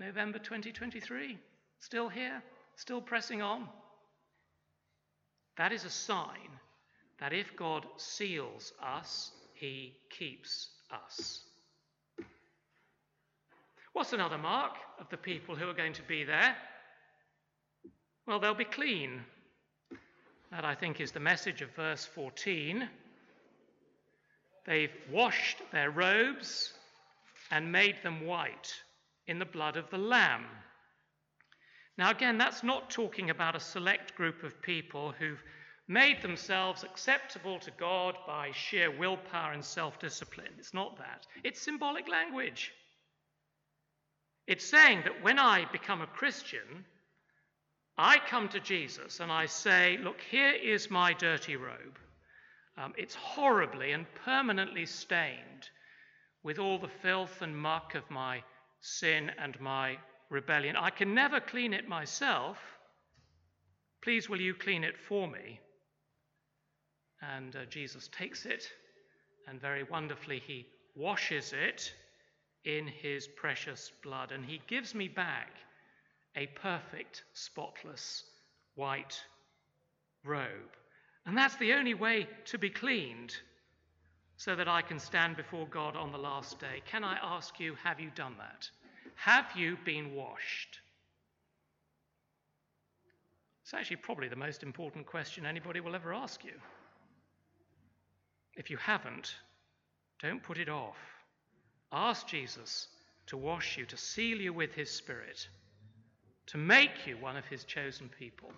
November 0.00 0.38
2023, 0.38 1.38
still 1.80 2.08
here, 2.08 2.42
still 2.76 3.00
pressing 3.00 3.42
on. 3.42 3.68
That 5.56 5.72
is 5.72 5.84
a 5.84 5.90
sign 5.90 6.50
that 7.20 7.32
if 7.32 7.56
God 7.56 7.86
seals 7.96 8.72
us, 8.82 9.32
he 9.54 9.94
keeps 10.10 10.68
us. 10.90 11.42
What's 13.92 14.12
another 14.12 14.38
mark 14.38 14.76
of 15.00 15.08
the 15.08 15.16
people 15.16 15.56
who 15.56 15.68
are 15.68 15.74
going 15.74 15.94
to 15.94 16.02
be 16.02 16.22
there? 16.22 16.56
Well, 18.26 18.38
they'll 18.38 18.54
be 18.54 18.64
clean. 18.64 19.22
That, 20.52 20.64
I 20.64 20.74
think, 20.74 21.00
is 21.00 21.12
the 21.12 21.20
message 21.20 21.62
of 21.62 21.74
verse 21.74 22.04
14. 22.04 22.88
They've 24.66 24.94
washed 25.10 25.62
their 25.72 25.90
robes 25.90 26.72
and 27.50 27.72
made 27.72 28.02
them 28.02 28.26
white 28.26 28.74
in 29.26 29.38
the 29.38 29.44
blood 29.44 29.76
of 29.76 29.88
the 29.90 29.98
Lamb. 29.98 30.44
Now, 31.96 32.10
again, 32.10 32.38
that's 32.38 32.62
not 32.62 32.90
talking 32.90 33.30
about 33.30 33.56
a 33.56 33.60
select 33.60 34.14
group 34.14 34.42
of 34.42 34.62
people 34.62 35.12
who've 35.18 35.42
made 35.88 36.22
themselves 36.22 36.84
acceptable 36.84 37.58
to 37.60 37.70
God 37.72 38.16
by 38.26 38.52
sheer 38.52 38.90
willpower 38.90 39.52
and 39.52 39.64
self 39.64 39.98
discipline. 39.98 40.52
It's 40.58 40.74
not 40.74 40.98
that, 40.98 41.26
it's 41.42 41.60
symbolic 41.60 42.08
language. 42.08 42.72
It's 44.46 44.64
saying 44.64 45.02
that 45.04 45.22
when 45.22 45.38
I 45.38 45.64
become 45.72 46.00
a 46.00 46.06
Christian, 46.06 46.84
I 47.98 48.18
come 48.18 48.48
to 48.50 48.60
Jesus 48.60 49.20
and 49.20 49.32
I 49.32 49.46
say, 49.46 49.98
Look, 50.00 50.20
here 50.20 50.52
is 50.52 50.90
my 50.90 51.12
dirty 51.12 51.56
robe. 51.56 51.98
Um, 52.78 52.94
it's 52.96 53.14
horribly 53.14 53.92
and 53.92 54.06
permanently 54.24 54.86
stained 54.86 55.68
with 56.44 56.58
all 56.58 56.78
the 56.78 56.90
filth 57.02 57.42
and 57.42 57.56
muck 57.56 57.96
of 57.96 58.08
my 58.10 58.42
sin 58.80 59.32
and 59.36 59.60
my 59.60 59.98
rebellion. 60.30 60.76
I 60.76 60.90
can 60.90 61.12
never 61.12 61.40
clean 61.40 61.72
it 61.74 61.88
myself. 61.88 62.58
Please, 64.02 64.28
will 64.28 64.40
you 64.40 64.54
clean 64.54 64.84
it 64.84 64.96
for 64.96 65.26
me? 65.26 65.60
And 67.20 67.56
uh, 67.56 67.64
Jesus 67.68 68.08
takes 68.16 68.46
it, 68.46 68.70
and 69.48 69.60
very 69.60 69.82
wonderfully, 69.82 70.40
he 70.46 70.66
washes 70.94 71.52
it 71.52 71.92
in 72.64 72.86
his 72.86 73.26
precious 73.26 73.90
blood, 74.04 74.30
and 74.30 74.44
he 74.44 74.62
gives 74.68 74.94
me 74.94 75.08
back 75.08 75.50
a 76.36 76.46
perfect, 76.46 77.24
spotless, 77.32 78.22
white 78.76 79.20
robe. 80.24 80.76
And 81.28 81.36
that's 81.36 81.56
the 81.56 81.74
only 81.74 81.92
way 81.92 82.26
to 82.46 82.56
be 82.56 82.70
cleaned 82.70 83.36
so 84.38 84.56
that 84.56 84.66
I 84.66 84.80
can 84.80 84.98
stand 84.98 85.36
before 85.36 85.66
God 85.66 85.94
on 85.94 86.10
the 86.10 86.16
last 86.16 86.58
day. 86.58 86.80
Can 86.90 87.04
I 87.04 87.18
ask 87.22 87.60
you, 87.60 87.74
have 87.84 88.00
you 88.00 88.08
done 88.14 88.34
that? 88.38 88.70
Have 89.16 89.44
you 89.54 89.76
been 89.84 90.14
washed? 90.14 90.80
It's 93.62 93.74
actually 93.74 93.96
probably 93.96 94.28
the 94.28 94.36
most 94.36 94.62
important 94.62 95.04
question 95.04 95.44
anybody 95.44 95.80
will 95.80 95.94
ever 95.94 96.14
ask 96.14 96.42
you. 96.44 96.54
If 98.56 98.70
you 98.70 98.78
haven't, 98.78 99.34
don't 100.22 100.42
put 100.42 100.56
it 100.56 100.70
off. 100.70 100.96
Ask 101.92 102.26
Jesus 102.26 102.88
to 103.26 103.36
wash 103.36 103.76
you, 103.76 103.84
to 103.84 103.98
seal 103.98 104.40
you 104.40 104.54
with 104.54 104.72
his 104.72 104.90
Spirit, 104.90 105.46
to 106.46 106.56
make 106.56 107.06
you 107.06 107.18
one 107.18 107.36
of 107.36 107.44
his 107.44 107.64
chosen 107.64 108.08
people. 108.18 108.50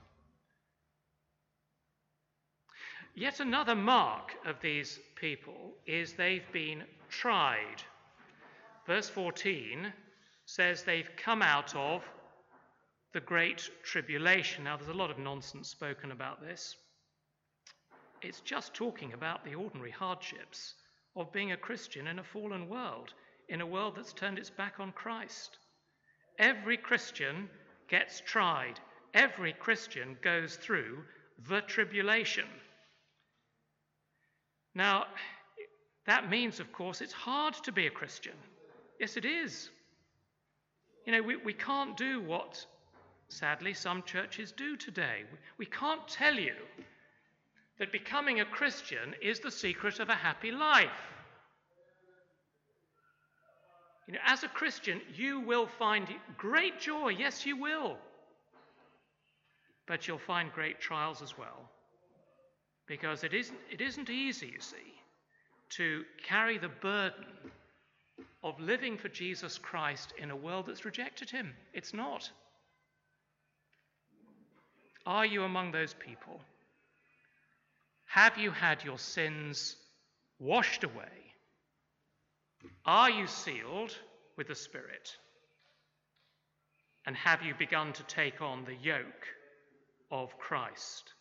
Yet 3.20 3.40
another 3.40 3.74
mark 3.74 4.34
of 4.46 4.62
these 4.62 4.98
people 5.14 5.74
is 5.84 6.14
they've 6.14 6.50
been 6.52 6.84
tried. 7.10 7.82
Verse 8.86 9.10
14 9.10 9.92
says 10.46 10.84
they've 10.84 11.10
come 11.18 11.42
out 11.42 11.76
of 11.76 12.02
the 13.12 13.20
great 13.20 13.68
tribulation. 13.82 14.64
Now, 14.64 14.78
there's 14.78 14.88
a 14.88 14.94
lot 14.94 15.10
of 15.10 15.18
nonsense 15.18 15.68
spoken 15.68 16.12
about 16.12 16.40
this. 16.40 16.74
It's 18.22 18.40
just 18.40 18.72
talking 18.72 19.12
about 19.12 19.44
the 19.44 19.54
ordinary 19.54 19.90
hardships 19.90 20.76
of 21.14 21.30
being 21.30 21.52
a 21.52 21.58
Christian 21.58 22.06
in 22.06 22.20
a 22.20 22.24
fallen 22.24 22.70
world, 22.70 23.12
in 23.50 23.60
a 23.60 23.66
world 23.66 23.96
that's 23.96 24.14
turned 24.14 24.38
its 24.38 24.48
back 24.48 24.80
on 24.80 24.92
Christ. 24.92 25.58
Every 26.38 26.78
Christian 26.78 27.50
gets 27.86 28.22
tried, 28.22 28.80
every 29.12 29.52
Christian 29.52 30.16
goes 30.22 30.56
through 30.56 31.04
the 31.50 31.60
tribulation. 31.60 32.46
Now, 34.74 35.06
that 36.06 36.30
means, 36.30 36.60
of 36.60 36.72
course, 36.72 37.00
it's 37.00 37.12
hard 37.12 37.54
to 37.64 37.72
be 37.72 37.86
a 37.86 37.90
Christian. 37.90 38.34
Yes, 38.98 39.16
it 39.16 39.24
is. 39.24 39.70
You 41.06 41.12
know, 41.12 41.22
we, 41.22 41.36
we 41.36 41.52
can't 41.52 41.96
do 41.96 42.20
what, 42.20 42.64
sadly, 43.28 43.74
some 43.74 44.02
churches 44.02 44.52
do 44.52 44.76
today. 44.76 45.24
We, 45.30 45.38
we 45.58 45.66
can't 45.66 46.06
tell 46.08 46.34
you 46.34 46.54
that 47.78 47.92
becoming 47.92 48.40
a 48.40 48.44
Christian 48.44 49.14
is 49.22 49.40
the 49.40 49.50
secret 49.50 50.00
of 50.00 50.08
a 50.08 50.14
happy 50.14 50.50
life. 50.50 50.90
You 54.06 54.14
know, 54.14 54.20
as 54.26 54.42
a 54.42 54.48
Christian, 54.48 55.00
you 55.14 55.40
will 55.40 55.66
find 55.66 56.06
great 56.36 56.80
joy. 56.80 57.08
Yes, 57.08 57.46
you 57.46 57.56
will. 57.56 57.96
But 59.86 60.06
you'll 60.06 60.18
find 60.18 60.52
great 60.52 60.80
trials 60.80 61.22
as 61.22 61.38
well. 61.38 61.70
Because 62.90 63.22
it 63.22 63.32
isn't, 63.32 63.58
it 63.70 63.80
isn't 63.80 64.10
easy, 64.10 64.48
you 64.48 64.60
see. 64.60 64.76
to 65.70 66.04
carry 66.26 66.58
the 66.58 66.68
burden 66.68 67.24
of 68.42 68.58
living 68.60 68.98
for 68.98 69.08
Jesus 69.08 69.58
Christ 69.58 70.12
in 70.18 70.30
a 70.30 70.36
world 70.36 70.66
that's 70.66 70.84
rejected 70.84 71.30
him. 71.30 71.54
It's 71.72 71.94
not. 71.94 72.28
Are 75.06 75.24
you 75.24 75.44
among 75.44 75.72
those 75.72 75.94
people? 75.94 76.40
Have 78.06 78.36
you 78.36 78.50
had 78.50 78.84
your 78.84 78.98
sins 78.98 79.76
washed 80.38 80.84
away? 80.84 81.34
Are 82.84 83.10
you 83.10 83.26
sealed 83.26 83.96
with 84.36 84.48
the 84.48 84.54
Spirit? 84.54 85.16
And 87.06 87.16
have 87.16 87.42
you 87.42 87.54
begun 87.58 87.92
to 87.94 88.02
take 88.02 88.42
on 88.42 88.64
the 88.64 88.74
yoke 88.74 89.26
of 90.10 90.36
Christ? 90.38 91.12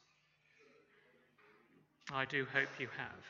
I 2.11 2.25
do 2.25 2.45
hope 2.51 2.69
you 2.79 2.87
have. 2.97 3.25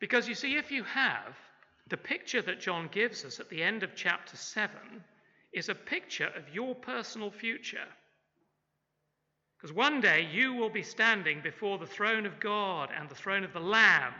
Because 0.00 0.28
you 0.28 0.34
see, 0.34 0.56
if 0.56 0.72
you 0.72 0.82
have, 0.84 1.36
the 1.88 1.96
picture 1.96 2.42
that 2.42 2.60
John 2.60 2.88
gives 2.90 3.24
us 3.24 3.38
at 3.38 3.48
the 3.48 3.62
end 3.62 3.82
of 3.82 3.94
chapter 3.94 4.36
7 4.36 4.76
is 5.52 5.68
a 5.68 5.74
picture 5.74 6.30
of 6.36 6.52
your 6.52 6.74
personal 6.74 7.30
future. 7.30 7.86
Because 9.56 9.72
one 9.72 10.00
day 10.00 10.28
you 10.32 10.54
will 10.54 10.70
be 10.70 10.82
standing 10.82 11.40
before 11.40 11.78
the 11.78 11.86
throne 11.86 12.26
of 12.26 12.40
God 12.40 12.90
and 12.98 13.08
the 13.08 13.14
throne 13.14 13.44
of 13.44 13.52
the 13.52 13.60
Lamb, 13.60 14.14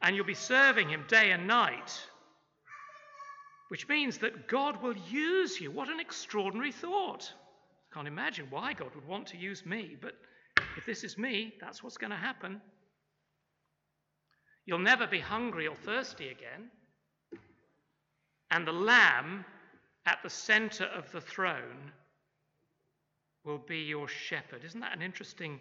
and 0.00 0.14
you'll 0.14 0.24
be 0.24 0.34
serving 0.34 0.88
Him 0.88 1.04
day 1.08 1.32
and 1.32 1.48
night. 1.48 2.00
Which 3.68 3.88
means 3.88 4.18
that 4.18 4.46
God 4.46 4.82
will 4.82 4.96
use 5.10 5.60
you. 5.60 5.70
What 5.70 5.88
an 5.88 5.98
extraordinary 5.98 6.72
thought! 6.72 7.32
I 7.90 7.94
can't 7.94 8.06
imagine 8.06 8.46
why 8.50 8.74
God 8.74 8.94
would 8.94 9.06
want 9.06 9.28
to 9.28 9.36
use 9.36 9.66
me, 9.66 9.96
but 10.00 10.14
if 10.76 10.86
this 10.86 11.04
is 11.04 11.18
me, 11.18 11.54
that's 11.60 11.82
what's 11.82 11.96
going 11.96 12.10
to 12.10 12.16
happen. 12.16 12.60
You'll 14.64 14.78
never 14.78 15.06
be 15.06 15.18
hungry 15.18 15.66
or 15.66 15.74
thirsty 15.74 16.28
again. 16.28 16.70
And 18.50 18.66
the 18.66 18.72
Lamb 18.72 19.44
at 20.06 20.18
the 20.22 20.30
center 20.30 20.84
of 20.84 21.10
the 21.12 21.20
throne 21.20 21.92
will 23.44 23.58
be 23.58 23.78
your 23.78 24.08
shepherd. 24.08 24.64
Isn't 24.64 24.80
that 24.80 24.96
an 24.96 25.02
interesting 25.02 25.60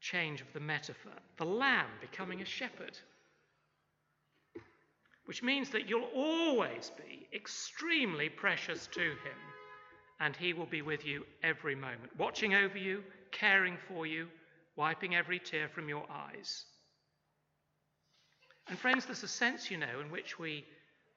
change 0.00 0.40
of 0.40 0.52
the 0.52 0.60
metaphor? 0.60 1.12
The 1.38 1.44
lamb 1.44 1.90
becoming 2.00 2.40
a 2.40 2.44
shepherd. 2.44 2.98
Which 5.24 5.42
means 5.42 5.70
that 5.70 5.88
you'll 5.88 6.08
always 6.14 6.90
be 6.96 7.26
extremely 7.34 8.28
precious 8.28 8.86
to 8.88 9.00
him, 9.00 9.38
and 10.18 10.36
he 10.36 10.52
will 10.52 10.66
be 10.66 10.82
with 10.82 11.04
you 11.04 11.24
every 11.42 11.74
moment, 11.74 12.16
watching 12.18 12.54
over 12.54 12.78
you, 12.78 13.02
caring 13.32 13.76
for 13.88 14.06
you, 14.06 14.28
wiping 14.76 15.14
every 15.14 15.38
tear 15.38 15.68
from 15.68 15.88
your 15.88 16.04
eyes. 16.10 16.64
And, 18.68 18.78
friends, 18.78 19.06
there's 19.06 19.22
a 19.22 19.28
sense, 19.28 19.70
you 19.70 19.78
know, 19.78 20.00
in 20.00 20.10
which 20.10 20.38
we, 20.38 20.64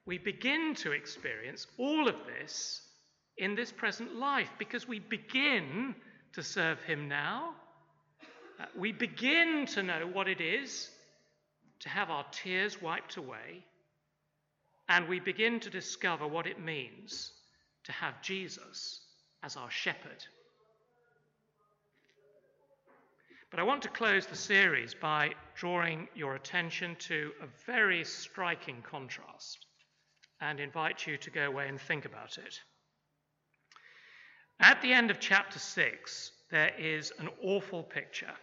we 0.06 0.18
begin 0.18 0.76
to 0.76 0.92
experience 0.92 1.68
all 1.78 2.08
of 2.08 2.16
this 2.26 2.82
in 3.38 3.56
this 3.56 3.72
present 3.72 4.16
life 4.16 4.50
because 4.58 4.88
we 4.88 5.00
begin 5.00 5.96
to 6.34 6.44
serve 6.44 6.82
Him 6.82 7.08
now. 7.08 7.54
Uh, 8.60 8.66
we 8.78 8.92
begin 8.92 9.66
to 9.68 9.84
know 9.84 10.10
what 10.12 10.28
it 10.28 10.42
is 10.42 10.90
to 11.82 11.90
have 11.90 12.10
our 12.10 12.26
tears 12.32 12.82
wiped 12.82 13.18
away, 13.18 13.66
and 14.90 15.08
we 15.08 15.20
begin 15.20 15.60
to 15.60 15.70
discover 15.70 16.28
what 16.28 16.48
it 16.48 16.60
means 16.60 17.32
to 17.84 17.92
have 17.92 18.22
Jesus 18.22 19.02
as 19.44 19.58
our 19.58 19.70
shepherd. 19.70 20.26
But 23.54 23.60
I 23.60 23.66
want 23.66 23.84
to 23.84 23.90
close 23.90 24.26
the 24.26 24.36
series 24.36 24.96
by 24.96 25.36
drawing 25.54 26.08
your 26.16 26.34
attention 26.34 26.96
to 27.02 27.32
a 27.40 27.46
very 27.68 28.04
striking 28.04 28.82
contrast 28.82 29.68
and 30.42 30.60
invite 30.60 31.06
you 31.06 31.18
to 31.18 31.30
go 31.30 31.46
away 31.46 31.68
and 31.68 31.80
think 31.80 32.06
about 32.06 32.40
it. 32.40 32.60
At 34.60 34.82
the 34.82 34.92
end 34.92 35.12
of 35.12 35.20
chapter 35.20 35.60
6, 35.60 36.32
there 36.50 36.72
is 36.80 37.14
an 37.20 37.30
awful 37.44 37.84
picture. 37.84 38.34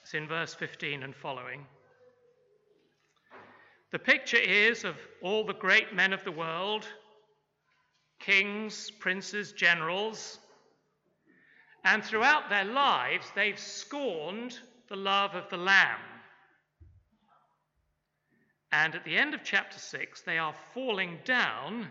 It's 0.00 0.14
in 0.14 0.26
verse 0.26 0.54
15 0.54 1.02
and 1.02 1.14
following. 1.14 1.66
The 3.92 3.98
picture 3.98 4.38
is 4.38 4.84
of 4.84 4.96
all 5.20 5.44
the 5.44 5.52
great 5.52 5.94
men 5.94 6.14
of 6.14 6.24
the 6.24 6.32
world 6.32 6.86
kings, 8.18 8.90
princes, 8.92 9.52
generals, 9.52 10.38
and 11.84 12.02
throughout 12.02 12.48
their 12.48 12.64
lives, 12.64 13.26
they've 13.34 13.58
scorned 13.58 14.58
the 14.88 14.96
love 14.96 15.34
of 15.34 15.48
the 15.50 15.56
Lamb. 15.56 16.00
And 18.72 18.94
at 18.94 19.04
the 19.04 19.16
end 19.16 19.34
of 19.34 19.44
chapter 19.44 19.78
6, 19.78 20.22
they 20.22 20.38
are 20.38 20.54
falling 20.72 21.18
down 21.24 21.88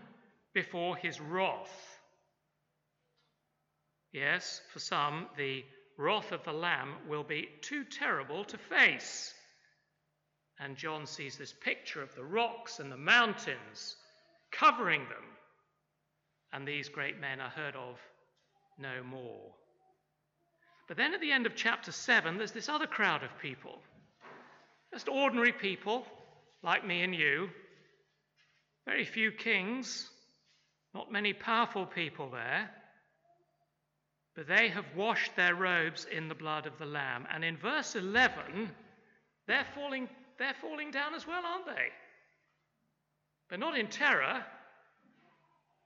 before 0.53 0.97
his 0.97 1.21
wrath. 1.21 1.99
Yes, 4.12 4.62
for 4.71 4.79
some, 4.79 5.27
the 5.38 5.63
wrath 5.97 6.32
of 6.32 6.43
the 6.43 6.51
Lamb 6.51 6.95
will 7.08 7.23
be 7.23 7.49
too 7.62 7.84
terrible 7.84 8.43
to 8.45 8.58
face. 8.58 9.34
And 10.60 10.75
John 10.75 11.06
sees 11.06 11.38
this 11.38 11.53
picture 11.53 12.01
of 12.01 12.13
the 12.15 12.23
rocks 12.23 12.79
and 12.79 12.91
the 12.91 12.97
mountains 12.97 13.95
covering 14.51 15.01
them. 15.01 15.23
And 16.51 16.67
these 16.67 16.89
great 16.89 17.19
men 17.19 17.39
are 17.39 17.49
heard 17.49 17.75
of 17.75 17.99
no 18.77 19.03
more. 19.03 19.53
But 20.88 20.98
then 20.98 21.13
at 21.13 21.22
the 21.22 21.32
end 21.32 21.46
of 21.46 21.56
chapter 21.56 21.91
7, 21.91 22.38
there's 22.38 22.52
this 22.52 22.69
other 22.69 22.88
crowd 22.88 23.24
of 23.24 23.38
people. 23.41 23.80
Just 24.91 25.08
ordinary 25.08 25.52
people 25.52 26.06
like 26.62 26.86
me 26.86 27.02
and 27.02 27.15
you. 27.15 27.50
Very 28.86 29.06
few 29.06 29.32
kings, 29.32 30.10
not 30.93 31.12
many 31.12 31.34
powerful 31.34 31.86
people 31.86 32.30
there. 32.30 32.69
But 34.36 34.48
they 34.48 34.69
have 34.69 34.86
washed 34.96 35.36
their 35.36 35.56
robes 35.56 36.06
in 36.12 36.28
the 36.28 36.36
blood 36.36 36.65
of 36.65 36.78
the 36.78 36.86
Lamb. 36.86 37.28
And 37.34 37.43
in 37.43 37.58
verse 37.58 37.96
11, 37.96 38.69
they're 39.48 39.67
falling, 39.76 40.10
they're 40.38 40.56
falling 40.60 40.91
down 40.91 41.13
as 41.13 41.26
well, 41.26 41.43
aren't 41.46 41.67
they? 41.67 41.89
But 43.50 43.60
not 43.60 43.78
in 43.78 43.88
terror, 43.88 44.43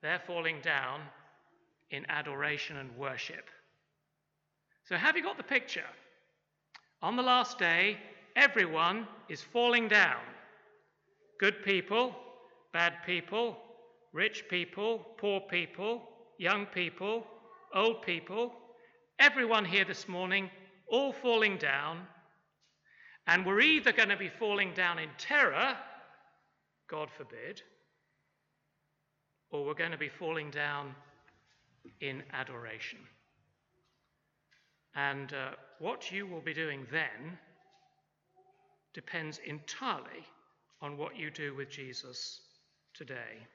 they're 0.02 0.22
falling 0.26 0.62
down 0.62 1.02
in 1.90 2.06
adoration 2.10 2.78
and 2.78 2.98
worship. 2.98 3.50
So, 4.88 4.96
have 4.96 5.18
you 5.18 5.24
got 5.24 5.36
the 5.36 5.44
picture? 5.44 5.90
On 7.02 7.18
the 7.18 7.22
last 7.22 7.60
day, 7.60 7.98
everyone 8.38 9.06
is 9.28 9.42
falling 9.42 9.90
down. 9.90 10.22
Good 11.42 11.62
people, 11.62 12.16
bad 12.72 12.94
people, 13.06 13.58
rich 14.14 14.46
people, 14.50 15.06
poor 15.18 15.42
people, 15.42 16.04
young 16.38 16.66
people, 16.68 17.26
old 17.76 18.02
people, 18.02 18.54
everyone 19.20 19.66
here 19.66 19.84
this 19.84 20.08
morning, 20.08 20.50
all 20.88 21.12
falling 21.12 21.58
down. 21.58 22.08
And 23.28 23.46
we're 23.46 23.60
either 23.60 23.92
going 23.92 24.08
to 24.08 24.16
be 24.16 24.30
falling 24.30 24.74
down 24.74 25.00
in 25.00 25.10
terror, 25.18 25.76
God 26.90 27.10
forbid, 27.12 27.62
or 29.52 29.66
we're 29.66 29.74
going 29.74 29.92
to 29.92 29.98
be 29.98 30.08
falling 30.08 30.50
down 30.50 30.96
in 32.00 32.24
adoration. 32.32 33.00
And 34.96 35.34
uh, 35.34 35.52
what 35.80 36.12
you 36.12 36.26
will 36.26 36.42
be 36.42 36.54
doing 36.54 36.86
then 36.92 37.38
depends 38.94 39.40
entirely 39.46 40.26
on 40.82 40.98
what 40.98 41.16
you 41.18 41.30
do 41.30 41.56
with 41.56 41.70
Jesus 41.70 42.42
today. 42.94 43.46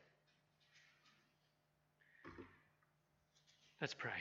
Let's 3.80 3.94
pray. 3.94 4.12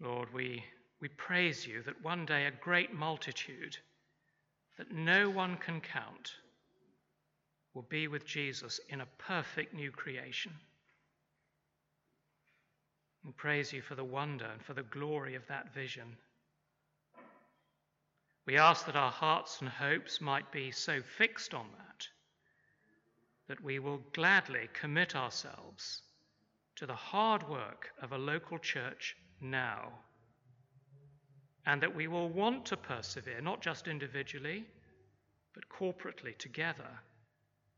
Lord, 0.00 0.28
we, 0.32 0.62
we 1.00 1.08
praise 1.08 1.66
you 1.66 1.82
that 1.82 2.02
one 2.02 2.26
day 2.26 2.46
a 2.46 2.50
great 2.50 2.92
multitude 2.92 3.76
that 4.76 4.92
no 4.92 5.28
one 5.30 5.56
can 5.56 5.80
count 5.80 6.32
will 7.74 7.82
be 7.82 8.08
with 8.08 8.26
Jesus 8.26 8.80
in 8.88 9.00
a 9.00 9.08
perfect 9.18 9.74
new 9.74 9.90
creation 9.90 10.52
and 13.24 13.36
praise 13.36 13.72
you 13.72 13.82
for 13.82 13.94
the 13.94 14.04
wonder 14.04 14.46
and 14.46 14.62
for 14.62 14.74
the 14.74 14.82
glory 14.84 15.34
of 15.34 15.46
that 15.48 15.74
vision. 15.74 16.16
We 18.46 18.56
ask 18.56 18.86
that 18.86 18.96
our 18.96 19.10
hearts 19.10 19.60
and 19.60 19.68
hopes 19.68 20.20
might 20.20 20.50
be 20.50 20.70
so 20.70 21.02
fixed 21.02 21.52
on 21.52 21.66
that 21.76 22.08
that 23.48 23.62
we 23.62 23.78
will 23.78 24.00
gladly 24.12 24.68
commit 24.72 25.16
ourselves 25.16 26.02
to 26.76 26.86
the 26.86 26.94
hard 26.94 27.46
work 27.48 27.90
of 28.02 28.12
a 28.12 28.18
local 28.18 28.58
church 28.58 29.16
now, 29.40 29.92
and 31.68 31.82
that 31.82 31.94
we 31.94 32.08
will 32.08 32.30
want 32.30 32.64
to 32.64 32.78
persevere, 32.78 33.42
not 33.42 33.60
just 33.60 33.88
individually, 33.88 34.64
but 35.52 35.68
corporately 35.68 36.36
together, 36.38 36.88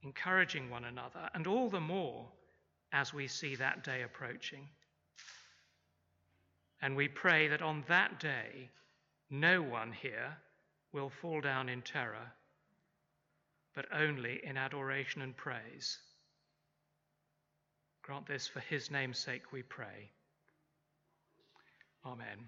encouraging 0.04 0.70
one 0.70 0.84
another, 0.84 1.28
and 1.34 1.48
all 1.48 1.68
the 1.68 1.80
more 1.80 2.24
as 2.92 3.12
we 3.12 3.26
see 3.26 3.56
that 3.56 3.82
day 3.82 4.02
approaching. 4.02 4.68
And 6.80 6.94
we 6.94 7.08
pray 7.08 7.48
that 7.48 7.62
on 7.62 7.84
that 7.88 8.20
day, 8.20 8.70
no 9.28 9.60
one 9.60 9.92
here 9.92 10.36
will 10.92 11.10
fall 11.10 11.40
down 11.40 11.68
in 11.68 11.82
terror, 11.82 12.32
but 13.74 13.86
only 13.92 14.40
in 14.44 14.56
adoration 14.56 15.20
and 15.20 15.36
praise. 15.36 15.98
Grant 18.02 18.26
this 18.26 18.46
for 18.46 18.60
his 18.60 18.88
name's 18.88 19.18
sake, 19.18 19.50
we 19.52 19.62
pray. 19.62 20.10
Amen. 22.06 22.38